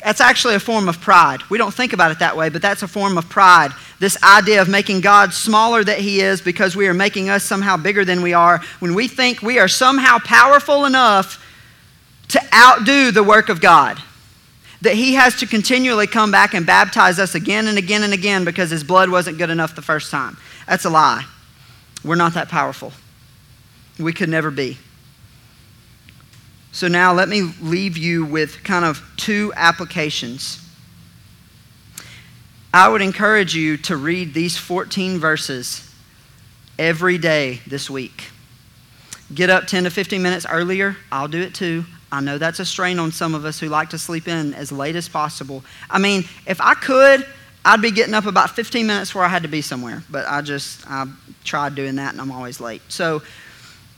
That's 0.05 0.21
actually 0.21 0.55
a 0.55 0.61
form 0.61 0.89
of 0.89 1.01
pride. 1.01 1.43
We 1.51 1.59
don't 1.59 1.75
think 1.75 1.93
about 1.93 2.13
it 2.13 2.21
that 2.21 2.37
way, 2.37 2.51
but 2.51 2.63
that's 2.63 2.83
a 2.83 2.89
form 2.89 3.19
of 3.19 3.29
pride. 3.29 3.73
This 3.99 4.23
idea 4.23 4.61
of 4.61 4.69
making 4.69 5.01
God 5.01 5.33
smaller 5.33 5.83
than 5.83 5.99
He 5.99 6.21
is 6.21 6.41
because 6.41 6.77
we 6.77 6.87
are 6.87 6.95
making 6.95 7.31
us 7.31 7.43
somehow 7.43 7.79
bigger 7.79 8.05
than 8.05 8.23
we 8.23 8.35
are. 8.35 8.61
When 8.79 8.95
we 8.95 9.09
think 9.09 9.43
we 9.43 9.59
are 9.59 9.67
somehow 9.67 10.19
powerful 10.19 10.85
enough 10.85 11.43
to 12.29 12.41
outdo 12.55 13.11
the 13.11 13.25
work 13.25 13.49
of 13.49 13.63
God, 13.63 14.01
that 14.85 14.95
He 14.95 15.15
has 15.15 15.35
to 15.41 15.47
continually 15.47 16.07
come 16.07 16.31
back 16.31 16.55
and 16.55 16.65
baptize 16.65 17.19
us 17.19 17.35
again 17.35 17.67
and 17.67 17.77
again 17.77 18.03
and 18.03 18.13
again 18.13 18.45
because 18.45 18.71
His 18.71 18.85
blood 18.85 19.11
wasn't 19.11 19.39
good 19.39 19.51
enough 19.51 19.75
the 19.75 19.83
first 19.83 20.11
time. 20.11 20.37
That's 20.67 20.85
a 20.85 20.91
lie. 20.91 21.25
We're 22.05 22.15
not 22.15 22.35
that 22.35 22.49
powerful. 22.49 22.93
We 23.99 24.13
could 24.13 24.29
never 24.29 24.51
be. 24.51 24.79
So 26.73 26.89
now 26.89 27.13
let 27.13 27.29
me 27.29 27.43
leave 27.61 27.97
you 27.97 28.25
with 28.25 28.65
kind 28.65 28.85
of 28.85 29.03
two 29.17 29.53
applications. 29.57 30.61
I 32.73 32.89
would 32.89 33.03
encourage 33.03 33.55
you 33.55 33.77
to 33.79 33.97
read 33.97 34.35
these 34.35 34.57
14 34.57 35.19
verses 35.19 35.89
every 36.77 37.19
day 37.19 37.61
this 37.67 37.89
week. 37.89 38.31
Get 39.33 39.51
up 39.51 39.69
10 39.69 39.85
to 39.85 39.91
15 39.91 40.21
minutes 40.21 40.45
earlier. 40.49 40.97
I'll 41.13 41.29
do 41.29 41.41
it 41.41 41.55
too. 41.55 41.85
I 42.15 42.21
know 42.21 42.39
that's 42.39 42.61
a 42.61 42.65
strain 42.65 42.99
on 42.99 43.13
some 43.13 43.35
of 43.35 43.45
us 43.45 43.59
who 43.59 43.69
like 43.69 43.91
to 43.91 43.99
sleep 43.99 44.29
in 44.29 44.55
as 44.55 44.71
late 44.71 44.97
as 44.97 45.09
possible. 45.09 45.65
I 45.91 45.99
mean, 45.99 46.25
if 46.47 46.61
I 46.61 46.75
could, 46.75 47.27
I'd 47.65 47.83
be 47.83 47.91
getting 47.91 48.15
up 48.15 48.27
about 48.27 48.51
15 48.51 48.87
minutes 48.87 49.15
where 49.15 49.25
I 49.25 49.29
had 49.29 49.43
to 49.43 49.49
be 49.49 49.63
somewhere, 49.63 50.03
but 50.11 50.27
I 50.27 50.41
just 50.43 50.89
I 50.89 51.07
tried 51.45 51.75
doing 51.75 51.97
that 51.97 52.13
and 52.13 52.21
I'm 52.21 52.31
always 52.31 52.61
late. 52.61 52.83
So 52.89 53.23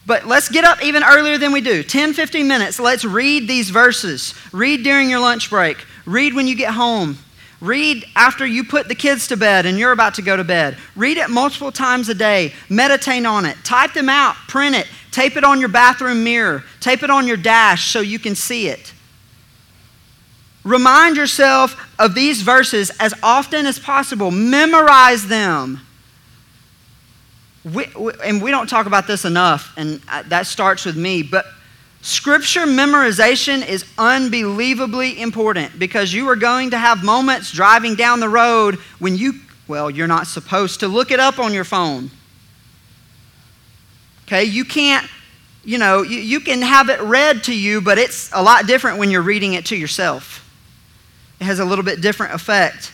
but 0.07 0.25
let's 0.25 0.49
get 0.49 0.65
up 0.65 0.83
even 0.85 1.03
earlier 1.03 1.37
than 1.37 1.51
we 1.51 1.61
do 1.61 1.83
10, 1.83 2.15
15 2.15 2.47
minutes. 2.47 2.79
Let's 2.79 3.05
read 3.05 3.49
these 3.49 3.71
verses. 3.71 4.35
Read 4.53 4.85
during 4.85 5.11
your 5.11 5.19
lunch 5.19 5.51
break. 5.51 5.85
Read 6.07 6.33
when 6.33 6.47
you 6.47 6.55
get 6.55 6.73
home. 6.73 7.19
Read 7.61 8.07
after 8.15 8.47
you 8.47 8.63
put 8.63 8.87
the 8.87 8.95
kids 8.95 9.27
to 9.29 9.37
bed 9.37 9.67
and 9.67 9.79
you're 9.79 9.91
about 9.91 10.15
to 10.15 10.23
go 10.23 10.37
to 10.37 10.45
bed. 10.45 10.77
Read 10.95 11.17
it 11.17 11.29
multiple 11.29 11.73
times 11.73 12.09
a 12.09 12.15
day. 12.15 12.55
Meditate 12.69 13.27
on 13.27 13.45
it. 13.45 13.57
Type 13.65 13.95
them 13.95 14.09
out. 14.09 14.37
Print 14.47 14.77
it. 14.77 14.87
Tape 15.17 15.39
it 15.39 15.45
on 15.45 15.61
your 15.61 15.71
bathroom 15.71 16.25
mirror. 16.25 16.63
Tape 16.79 17.03
it 17.03 17.09
on 17.09 17.27
your 17.27 17.39
dash 17.39 17.91
so 17.91 18.01
you 18.01 18.19
can 18.19 18.35
see 18.35 18.69
it. 18.69 18.93
Remind 20.63 21.17
yourself 21.17 21.89
of 21.99 22.15
these 22.15 22.43
verses 22.43 22.91
as 23.01 23.15
often 23.23 23.65
as 23.65 23.79
possible. 23.79 24.31
Memorize 24.31 25.27
them 25.27 25.81
we, 27.73 27.87
we, 27.99 28.13
and 28.23 28.43
we 28.43 28.51
don't 28.51 28.69
talk 28.69 28.85
about 28.85 29.07
this 29.07 29.25
enough, 29.25 29.73
and 29.79 30.03
that 30.27 30.47
starts 30.47 30.85
with 30.85 30.99
me, 30.99 31.23
but 31.23 31.47
scripture 32.03 32.67
memorization 32.67 33.67
is 33.67 33.87
unbelievably 33.97 35.19
important 35.19 35.79
because 35.79 36.13
you 36.13 36.29
are 36.29 36.37
going 36.37 36.71
to 36.73 36.79
have 36.79 37.03
moments 37.03 37.51
driving 37.51 37.95
down 37.95 38.21
the 38.21 38.29
road 38.29 38.75
when 38.99 39.17
you, 39.17 39.33
well, 39.67 39.91
you're 39.91 40.07
not 40.07 40.27
supposed 40.27 40.81
to 40.81 40.89
look 40.89 41.11
it 41.11 41.19
up 41.19 41.39
on 41.39 41.55
your 41.55 41.65
phone. 41.65 42.11
Okay, 44.27 44.45
you 44.45 44.65
can't, 44.65 45.07
you 45.65 45.79
know, 45.79 46.03
you, 46.03 46.19
you 46.19 46.41
can 46.41 46.63
have 46.63 46.89
it 46.89 47.01
read 47.01 47.45
to 47.45 47.55
you, 47.55 47.81
but 47.81 47.97
it's 47.97 48.31
a 48.33 48.43
lot 48.43 48.67
different 48.67 48.99
when 48.99 49.11
you're 49.11 49.23
reading 49.23 49.55
it 49.55 49.67
to 49.67 49.77
yourself. 49.77 50.43
It 51.41 51.45
has 51.45 51.61
a 51.61 51.65
little 51.65 51.85
bit 51.85 52.01
different 52.01 52.35
effect. 52.35 52.93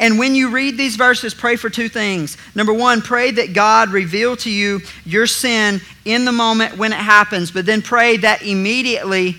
And 0.00 0.18
when 0.18 0.34
you 0.34 0.50
read 0.50 0.78
these 0.78 0.96
verses, 0.96 1.34
pray 1.34 1.56
for 1.56 1.68
two 1.68 1.88
things. 1.88 2.38
Number 2.54 2.72
one, 2.72 3.02
pray 3.02 3.30
that 3.32 3.52
God 3.52 3.90
reveal 3.90 4.34
to 4.38 4.50
you 4.50 4.80
your 5.04 5.26
sin 5.26 5.82
in 6.06 6.24
the 6.24 6.32
moment 6.32 6.78
when 6.78 6.92
it 6.92 6.96
happens, 6.96 7.50
but 7.50 7.66
then 7.66 7.82
pray 7.82 8.16
that 8.16 8.42
immediately 8.42 9.36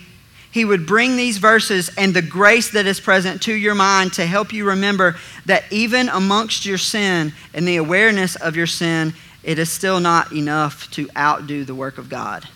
He 0.51 0.63
would 0.63 0.85
bring 0.85 1.17
these 1.17 1.39
verses 1.39 1.89
and 1.97 2.13
the 2.13 2.21
grace 2.21 2.71
that 2.71 2.85
is 2.85 2.99
present 2.99 3.41
to 3.43 3.53
your 3.53 3.73
mind 3.73 4.13
to 4.13 4.25
help 4.25 4.53
you 4.53 4.65
remember 4.65 5.17
that 5.47 5.63
even 5.71 6.09
amongst 6.09 6.65
your 6.65 6.77
sin 6.77 7.33
and 7.55 7.67
the 7.67 7.77
awareness 7.77 8.35
of 8.35 8.55
your 8.55 8.67
sin, 8.67 9.13
it 9.43 9.57
is 9.57 9.71
still 9.71 9.99
not 9.99 10.31
enough 10.31 10.89
to 10.91 11.09
outdo 11.17 11.65
the 11.65 11.75
work 11.75 11.97
of 11.97 12.09
God. 12.09 12.47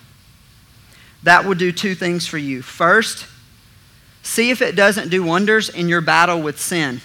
That 1.24 1.46
will 1.46 1.56
do 1.56 1.72
two 1.72 1.96
things 1.96 2.28
for 2.28 2.38
you. 2.38 2.62
First, 2.62 3.26
see 4.22 4.52
if 4.52 4.62
it 4.62 4.76
doesn't 4.76 5.10
do 5.10 5.24
wonders 5.24 5.70
in 5.70 5.90
your 5.90 6.02
battle 6.02 6.42
with 6.42 6.60
sin. 6.60 7.02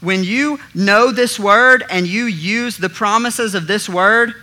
When 0.00 0.24
you 0.24 0.58
know 0.74 1.12
this 1.12 1.38
word 1.38 1.84
and 1.88 2.06
you 2.06 2.24
use 2.24 2.76
the 2.76 2.88
promises 2.88 3.54
of 3.54 3.66
this 3.66 3.88
word 3.88 4.34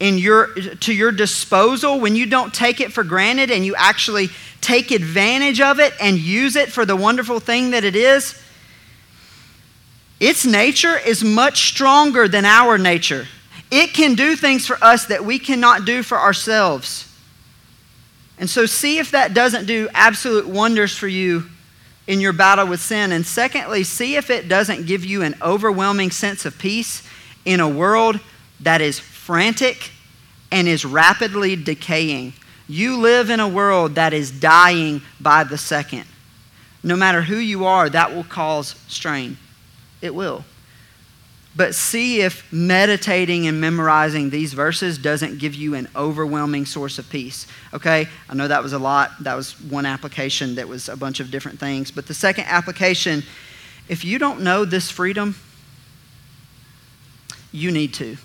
in 0.00 0.18
your, 0.18 0.48
to 0.54 0.92
your 0.92 1.12
disposal, 1.12 2.00
when 2.00 2.16
you 2.16 2.26
don't 2.26 2.52
take 2.52 2.80
it 2.80 2.92
for 2.92 3.04
granted 3.04 3.50
and 3.50 3.64
you 3.64 3.74
actually 3.76 4.28
take 4.60 4.90
advantage 4.90 5.60
of 5.60 5.80
it 5.80 5.94
and 6.00 6.18
use 6.18 6.56
it 6.56 6.70
for 6.70 6.84
the 6.84 6.96
wonderful 6.96 7.40
thing 7.40 7.70
that 7.70 7.84
it 7.84 7.96
is, 7.96 8.40
its 10.20 10.44
nature 10.44 10.98
is 10.98 11.22
much 11.22 11.68
stronger 11.68 12.26
than 12.26 12.44
our 12.44 12.78
nature. 12.78 13.26
It 13.70 13.92
can 13.92 14.14
do 14.14 14.34
things 14.34 14.66
for 14.66 14.82
us 14.82 15.06
that 15.06 15.24
we 15.24 15.38
cannot 15.38 15.84
do 15.84 16.02
for 16.02 16.18
ourselves. 16.18 17.04
And 18.38 18.48
so, 18.48 18.66
see 18.66 18.98
if 18.98 19.10
that 19.10 19.34
doesn't 19.34 19.66
do 19.66 19.88
absolute 19.92 20.46
wonders 20.46 20.96
for 20.96 21.08
you 21.08 21.44
in 22.06 22.20
your 22.20 22.32
battle 22.32 22.66
with 22.66 22.80
sin. 22.80 23.12
And 23.12 23.26
secondly, 23.26 23.84
see 23.84 24.16
if 24.16 24.30
it 24.30 24.48
doesn't 24.48 24.86
give 24.86 25.04
you 25.04 25.22
an 25.22 25.34
overwhelming 25.42 26.10
sense 26.10 26.46
of 26.46 26.58
peace 26.58 27.06
in 27.44 27.60
a 27.60 27.68
world 27.68 28.18
that 28.60 28.80
is 28.80 28.98
frantic 28.98 29.90
and 30.50 30.66
is 30.66 30.84
rapidly 30.84 31.54
decaying. 31.56 32.32
You 32.66 32.96
live 32.98 33.30
in 33.30 33.40
a 33.40 33.48
world 33.48 33.96
that 33.96 34.12
is 34.12 34.30
dying 34.30 35.02
by 35.20 35.44
the 35.44 35.58
second. 35.58 36.04
No 36.82 36.96
matter 36.96 37.22
who 37.22 37.36
you 37.36 37.66
are, 37.66 37.90
that 37.90 38.14
will 38.14 38.24
cause 38.24 38.74
strain. 38.88 39.36
It 40.00 40.14
will 40.14 40.44
but 41.58 41.74
see 41.74 42.20
if 42.20 42.50
meditating 42.52 43.48
and 43.48 43.60
memorizing 43.60 44.30
these 44.30 44.52
verses 44.52 44.96
doesn't 44.96 45.38
give 45.38 45.56
you 45.56 45.74
an 45.74 45.88
overwhelming 45.96 46.64
source 46.64 47.00
of 47.00 47.10
peace. 47.10 47.48
Okay? 47.74 48.06
I 48.28 48.34
know 48.34 48.46
that 48.46 48.62
was 48.62 48.72
a 48.72 48.78
lot. 48.78 49.10
That 49.24 49.34
was 49.34 49.60
one 49.62 49.84
application 49.84 50.54
that 50.54 50.68
was 50.68 50.88
a 50.88 50.96
bunch 50.96 51.18
of 51.18 51.32
different 51.32 51.58
things. 51.58 51.90
But 51.90 52.06
the 52.06 52.14
second 52.14 52.44
application 52.44 53.24
If 53.88 54.04
you 54.04 54.18
don't 54.18 54.42
know 54.42 54.66
this 54.66 54.90
freedom, 54.90 55.34
you 57.50 57.70
need 57.70 57.94
to. 57.94 58.18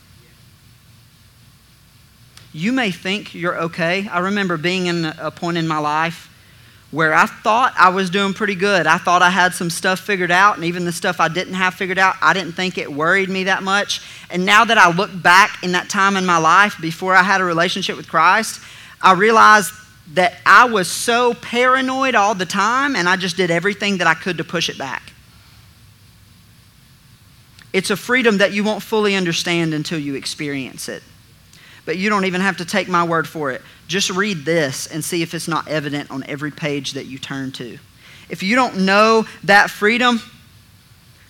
You 2.51 2.73
may 2.73 2.91
think 2.91 3.33
you're 3.33 3.57
okay. 3.63 4.07
I 4.09 4.19
remember 4.19 4.57
being 4.57 4.87
in 4.87 5.05
a 5.05 5.31
point 5.31 5.57
in 5.57 5.65
my 5.65 5.77
life 5.77 6.29
where 6.93 7.11
I 7.11 7.25
thought 7.25 7.73
I 7.75 7.89
was 7.89 8.11
doing 8.11 8.35
pretty 8.35 8.53
good. 8.53 8.85
I 8.85 8.99
thought 8.99 9.23
I 9.23 9.31
had 9.31 9.55
some 9.55 9.71
stuff 9.71 9.99
figured 9.99 10.29
out, 10.29 10.57
and 10.57 10.63
even 10.63 10.85
the 10.85 10.91
stuff 10.91 11.19
I 11.19 11.27
didn't 11.27 11.55
have 11.55 11.73
figured 11.73 11.97
out, 11.97 12.15
I 12.21 12.33
didn't 12.33 12.51
think 12.51 12.77
it 12.77 12.93
worried 12.93 13.29
me 13.29 13.45
that 13.45 13.63
much. 13.63 13.99
And 14.29 14.45
now 14.45 14.63
that 14.63 14.77
I 14.77 14.91
look 14.91 15.09
back 15.23 15.63
in 15.63 15.71
that 15.71 15.89
time 15.89 16.15
in 16.15 16.23
my 16.23 16.37
life 16.37 16.75
before 16.79 17.15
I 17.15 17.23
had 17.23 17.41
a 17.41 17.45
relationship 17.45 17.97
with 17.97 18.07
Christ, 18.07 18.61
I 19.01 19.13
realized 19.13 19.73
that 20.13 20.35
I 20.45 20.65
was 20.65 20.87
so 20.87 21.33
paranoid 21.33 22.13
all 22.13 22.35
the 22.35 22.45
time, 22.45 22.95
and 22.95 23.09
I 23.09 23.15
just 23.15 23.37
did 23.37 23.49
everything 23.49 23.97
that 23.97 24.05
I 24.05 24.13
could 24.13 24.37
to 24.37 24.43
push 24.43 24.69
it 24.69 24.77
back. 24.77 25.13
It's 27.73 27.89
a 27.89 27.97
freedom 27.97 28.37
that 28.37 28.53
you 28.53 28.63
won't 28.63 28.83
fully 28.83 29.15
understand 29.15 29.73
until 29.73 29.97
you 29.97 30.13
experience 30.13 30.87
it. 30.87 31.01
But 31.85 31.97
you 31.97 32.09
don't 32.09 32.25
even 32.25 32.41
have 32.41 32.57
to 32.57 32.65
take 32.65 32.87
my 32.87 33.03
word 33.03 33.27
for 33.27 33.51
it. 33.51 33.61
Just 33.87 34.09
read 34.09 34.45
this 34.45 34.87
and 34.87 35.03
see 35.03 35.21
if 35.21 35.33
it's 35.33 35.47
not 35.47 35.67
evident 35.67 36.11
on 36.11 36.23
every 36.25 36.51
page 36.51 36.93
that 36.93 37.05
you 37.05 37.17
turn 37.17 37.51
to. 37.53 37.77
If 38.29 38.41
you 38.41 38.55
don't 38.55 38.85
know 38.85 39.25
that 39.43 39.69
freedom, 39.69 40.21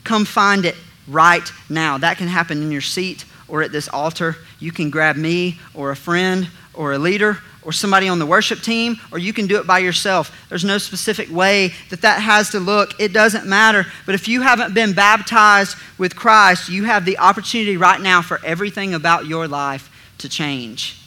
come 0.03 0.25
find 0.25 0.65
it 0.65 0.75
right 1.07 1.51
now. 1.69 1.97
That 1.97 2.17
can 2.17 2.27
happen 2.27 2.61
in 2.61 2.71
your 2.71 2.81
seat 2.81 3.25
or 3.47 3.63
at 3.63 3.71
this 3.71 3.89
altar. 3.89 4.37
You 4.59 4.71
can 4.71 4.89
grab 4.89 5.15
me 5.15 5.59
or 5.73 5.91
a 5.91 5.95
friend 5.95 6.47
or 6.73 6.93
a 6.93 6.99
leader 6.99 7.39
or 7.63 7.71
somebody 7.71 8.09
on 8.09 8.19
the 8.19 8.25
worship 8.25 8.59
team, 8.59 8.99
or 9.11 9.17
you 9.17 9.31
can 9.31 9.47
do 9.47 9.57
it 9.57 9.65
by 9.65 9.79
yourself. 9.79 10.35
There's 10.49 10.65
no 10.65 10.77
specific 10.77 11.31
way 11.31 11.73
that 11.89 12.01
that 12.01 12.21
has 12.21 12.49
to 12.49 12.59
look. 12.59 12.99
It 12.99 13.13
doesn't 13.13 13.45
matter. 13.45 13.85
But 14.05 14.15
if 14.15 14.27
you 14.27 14.41
haven't 14.41 14.73
been 14.73 14.91
baptized 14.91 15.77
with 15.97 16.13
Christ, 16.13 16.67
you 16.67 16.83
have 16.83 17.05
the 17.05 17.17
opportunity 17.19 17.77
right 17.77 18.01
now 18.01 18.21
for 18.21 18.43
everything 18.43 18.93
about 18.93 19.27
your 19.27 19.47
life 19.47 19.89
to 20.23 20.29
change. 20.29 20.99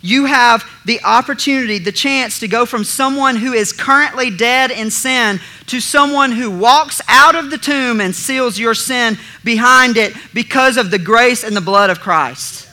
You 0.00 0.26
have 0.26 0.64
the 0.84 1.02
opportunity, 1.02 1.78
the 1.78 1.90
chance 1.90 2.38
to 2.38 2.48
go 2.48 2.64
from 2.64 2.84
someone 2.84 3.34
who 3.34 3.52
is 3.52 3.72
currently 3.72 4.30
dead 4.30 4.70
in 4.70 4.90
sin 4.90 5.40
to 5.66 5.80
someone 5.80 6.30
who 6.30 6.50
walks 6.50 7.00
out 7.08 7.34
of 7.34 7.50
the 7.50 7.58
tomb 7.58 8.00
and 8.00 8.14
seals 8.14 8.58
your 8.58 8.74
sin 8.74 9.18
behind 9.42 9.96
it 9.96 10.14
because 10.32 10.76
of 10.76 10.92
the 10.92 10.98
grace 10.98 11.42
and 11.42 11.56
the 11.56 11.60
blood 11.60 11.90
of 11.90 11.98
Christ. 11.98 12.68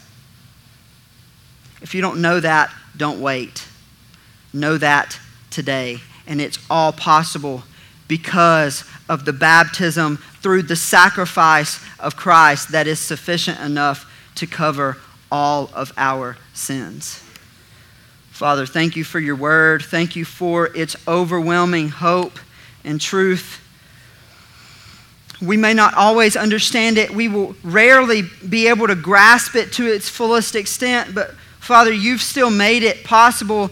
If 1.82 1.96
you 1.96 2.02
don't 2.02 2.22
know 2.22 2.40
that, 2.40 2.72
don't 2.96 3.20
wait. 3.20 3.68
Know 4.54 4.78
that 4.78 5.20
today. 5.50 5.98
And 6.28 6.40
it's 6.40 6.60
all 6.70 6.94
possible 6.94 7.64
because 8.08 8.84
of 9.10 9.26
the 9.26 9.34
baptism 9.34 10.18
through 10.42 10.64
the 10.64 10.76
sacrifice 10.76 11.84
of 12.00 12.16
Christ 12.16 12.72
that 12.74 12.86
is 12.86 13.00
sufficient 13.00 13.60
enough 13.60 14.10
to 14.36 14.46
cover 14.46 14.98
all 15.34 15.72
of 15.74 15.92
our 15.98 16.38
sins. 16.54 17.24
Father, 18.30 18.68
thank 18.68 18.96
you 18.96 19.04
for 19.04 19.20
your 19.20 19.36
word. 19.36 19.82
Thank 19.82 20.16
you 20.16 20.26
for 20.26 20.68
its 20.78 20.96
overwhelming 21.08 21.90
hope 21.90 22.38
and 22.84 23.02
truth. 23.02 23.60
We 25.42 25.58
may 25.58 25.74
not 25.74 25.96
always 25.96 26.38
understand 26.38 27.00
it. 27.00 27.10
We 27.10 27.30
will 27.30 27.56
rarely 27.64 28.22
be 28.48 28.68
able 28.68 28.86
to 28.86 28.96
grasp 28.96 29.56
it 29.56 29.74
to 29.74 29.88
its 29.88 30.08
fullest 30.08 30.56
extent, 30.56 31.16
but 31.16 31.32
Father, 31.60 31.92
you've 31.92 32.22
still 32.22 32.52
made 32.52 32.84
it 32.84 33.04
possible 33.04 33.72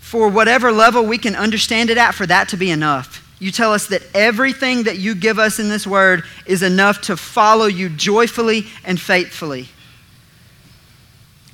for 0.00 0.28
whatever 0.28 0.72
level 0.72 1.06
we 1.06 1.18
can 1.18 1.36
understand 1.36 1.90
it 1.90 1.96
at, 1.96 2.12
for 2.12 2.26
that 2.26 2.48
to 2.48 2.56
be 2.56 2.72
enough. 2.72 3.24
You 3.38 3.52
tell 3.52 3.72
us 3.72 3.86
that 3.86 4.02
everything 4.14 4.82
that 4.82 4.98
you 4.98 5.14
give 5.14 5.38
us 5.38 5.60
in 5.60 5.68
this 5.68 5.86
word 5.86 6.24
is 6.44 6.64
enough 6.64 7.02
to 7.02 7.16
follow 7.16 7.66
you 7.66 7.88
joyfully 7.88 8.66
and 8.84 9.00
faithfully. 9.00 9.68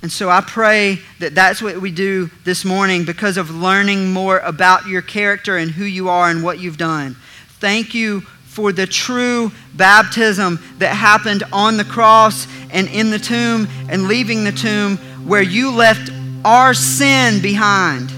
And 0.06 0.12
so 0.12 0.30
I 0.30 0.40
pray 0.40 1.00
that 1.18 1.34
that's 1.34 1.60
what 1.60 1.80
we 1.80 1.90
do 1.90 2.30
this 2.44 2.64
morning 2.64 3.04
because 3.04 3.36
of 3.36 3.50
learning 3.50 4.12
more 4.12 4.38
about 4.38 4.86
your 4.86 5.02
character 5.02 5.56
and 5.56 5.68
who 5.68 5.84
you 5.84 6.08
are 6.08 6.30
and 6.30 6.44
what 6.44 6.60
you've 6.60 6.76
done. 6.78 7.16
Thank 7.58 7.92
you 7.92 8.20
for 8.20 8.70
the 8.70 8.86
true 8.86 9.50
baptism 9.74 10.60
that 10.78 10.94
happened 10.94 11.42
on 11.52 11.76
the 11.76 11.82
cross 11.82 12.46
and 12.70 12.86
in 12.86 13.10
the 13.10 13.18
tomb 13.18 13.66
and 13.88 14.06
leaving 14.06 14.44
the 14.44 14.52
tomb 14.52 14.96
where 15.26 15.42
you 15.42 15.72
left 15.72 16.12
our 16.44 16.72
sin 16.72 17.42
behind. 17.42 18.12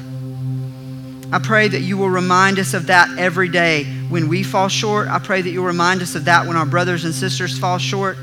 I 1.32 1.38
pray 1.38 1.68
that 1.68 1.80
you 1.80 1.96
will 1.96 2.10
remind 2.10 2.58
us 2.58 2.74
of 2.74 2.88
that 2.88 3.18
every 3.18 3.48
day 3.48 3.84
when 4.10 4.28
we 4.28 4.42
fall 4.42 4.68
short. 4.68 5.08
I 5.08 5.20
pray 5.20 5.40
that 5.40 5.48
you'll 5.48 5.64
remind 5.64 6.02
us 6.02 6.14
of 6.16 6.26
that 6.26 6.46
when 6.46 6.58
our 6.58 6.66
brothers 6.66 7.06
and 7.06 7.14
sisters 7.14 7.58
fall 7.58 7.78
short 7.78 8.18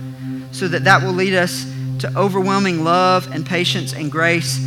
so 0.51 0.67
that 0.67 0.83
that 0.83 1.01
will 1.01 1.13
lead 1.13 1.33
us 1.33 1.65
to 1.99 2.11
overwhelming 2.17 2.83
love 2.83 3.31
and 3.31 3.45
patience 3.45 3.93
and 3.93 4.11
grace 4.11 4.59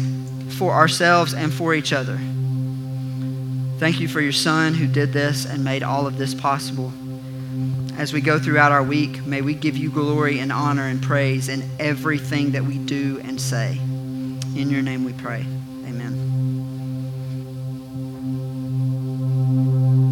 for 0.57 0.73
ourselves 0.73 1.35
and 1.35 1.53
for 1.53 1.75
each 1.75 1.93
other. 1.93 2.19
Thank 3.79 4.01
you 4.01 4.09
for 4.09 4.21
your 4.21 4.33
son 4.33 4.75
who 4.75 4.87
did 4.87 5.13
this 5.13 5.47
and 5.47 5.63
made 5.63 5.83
all 5.83 6.07
of 6.07 6.19
this 6.19 6.35
possible. 6.35 6.93
As 7.97 8.13
we 8.13 8.21
go 8.21 8.39
throughout 8.39 8.73
our 8.73 8.83
week, 8.83 9.25
may 9.27 9.41
we 9.41 9.55
give 9.55 9.77
you 9.77 9.91
glory 9.91 10.39
and 10.39 10.53
honor 10.53 10.87
and 10.87 11.03
praise 11.03 11.49
in 11.49 11.69
everything 11.79 12.53
that 12.53 12.65
we 12.65 12.79
do 12.79 13.21
and 13.25 13.41
say. 13.41 13.77
In 13.77 14.71
your 14.71 14.83
name 14.83 15.05
we 15.05 15.13
pray. 15.13 15.45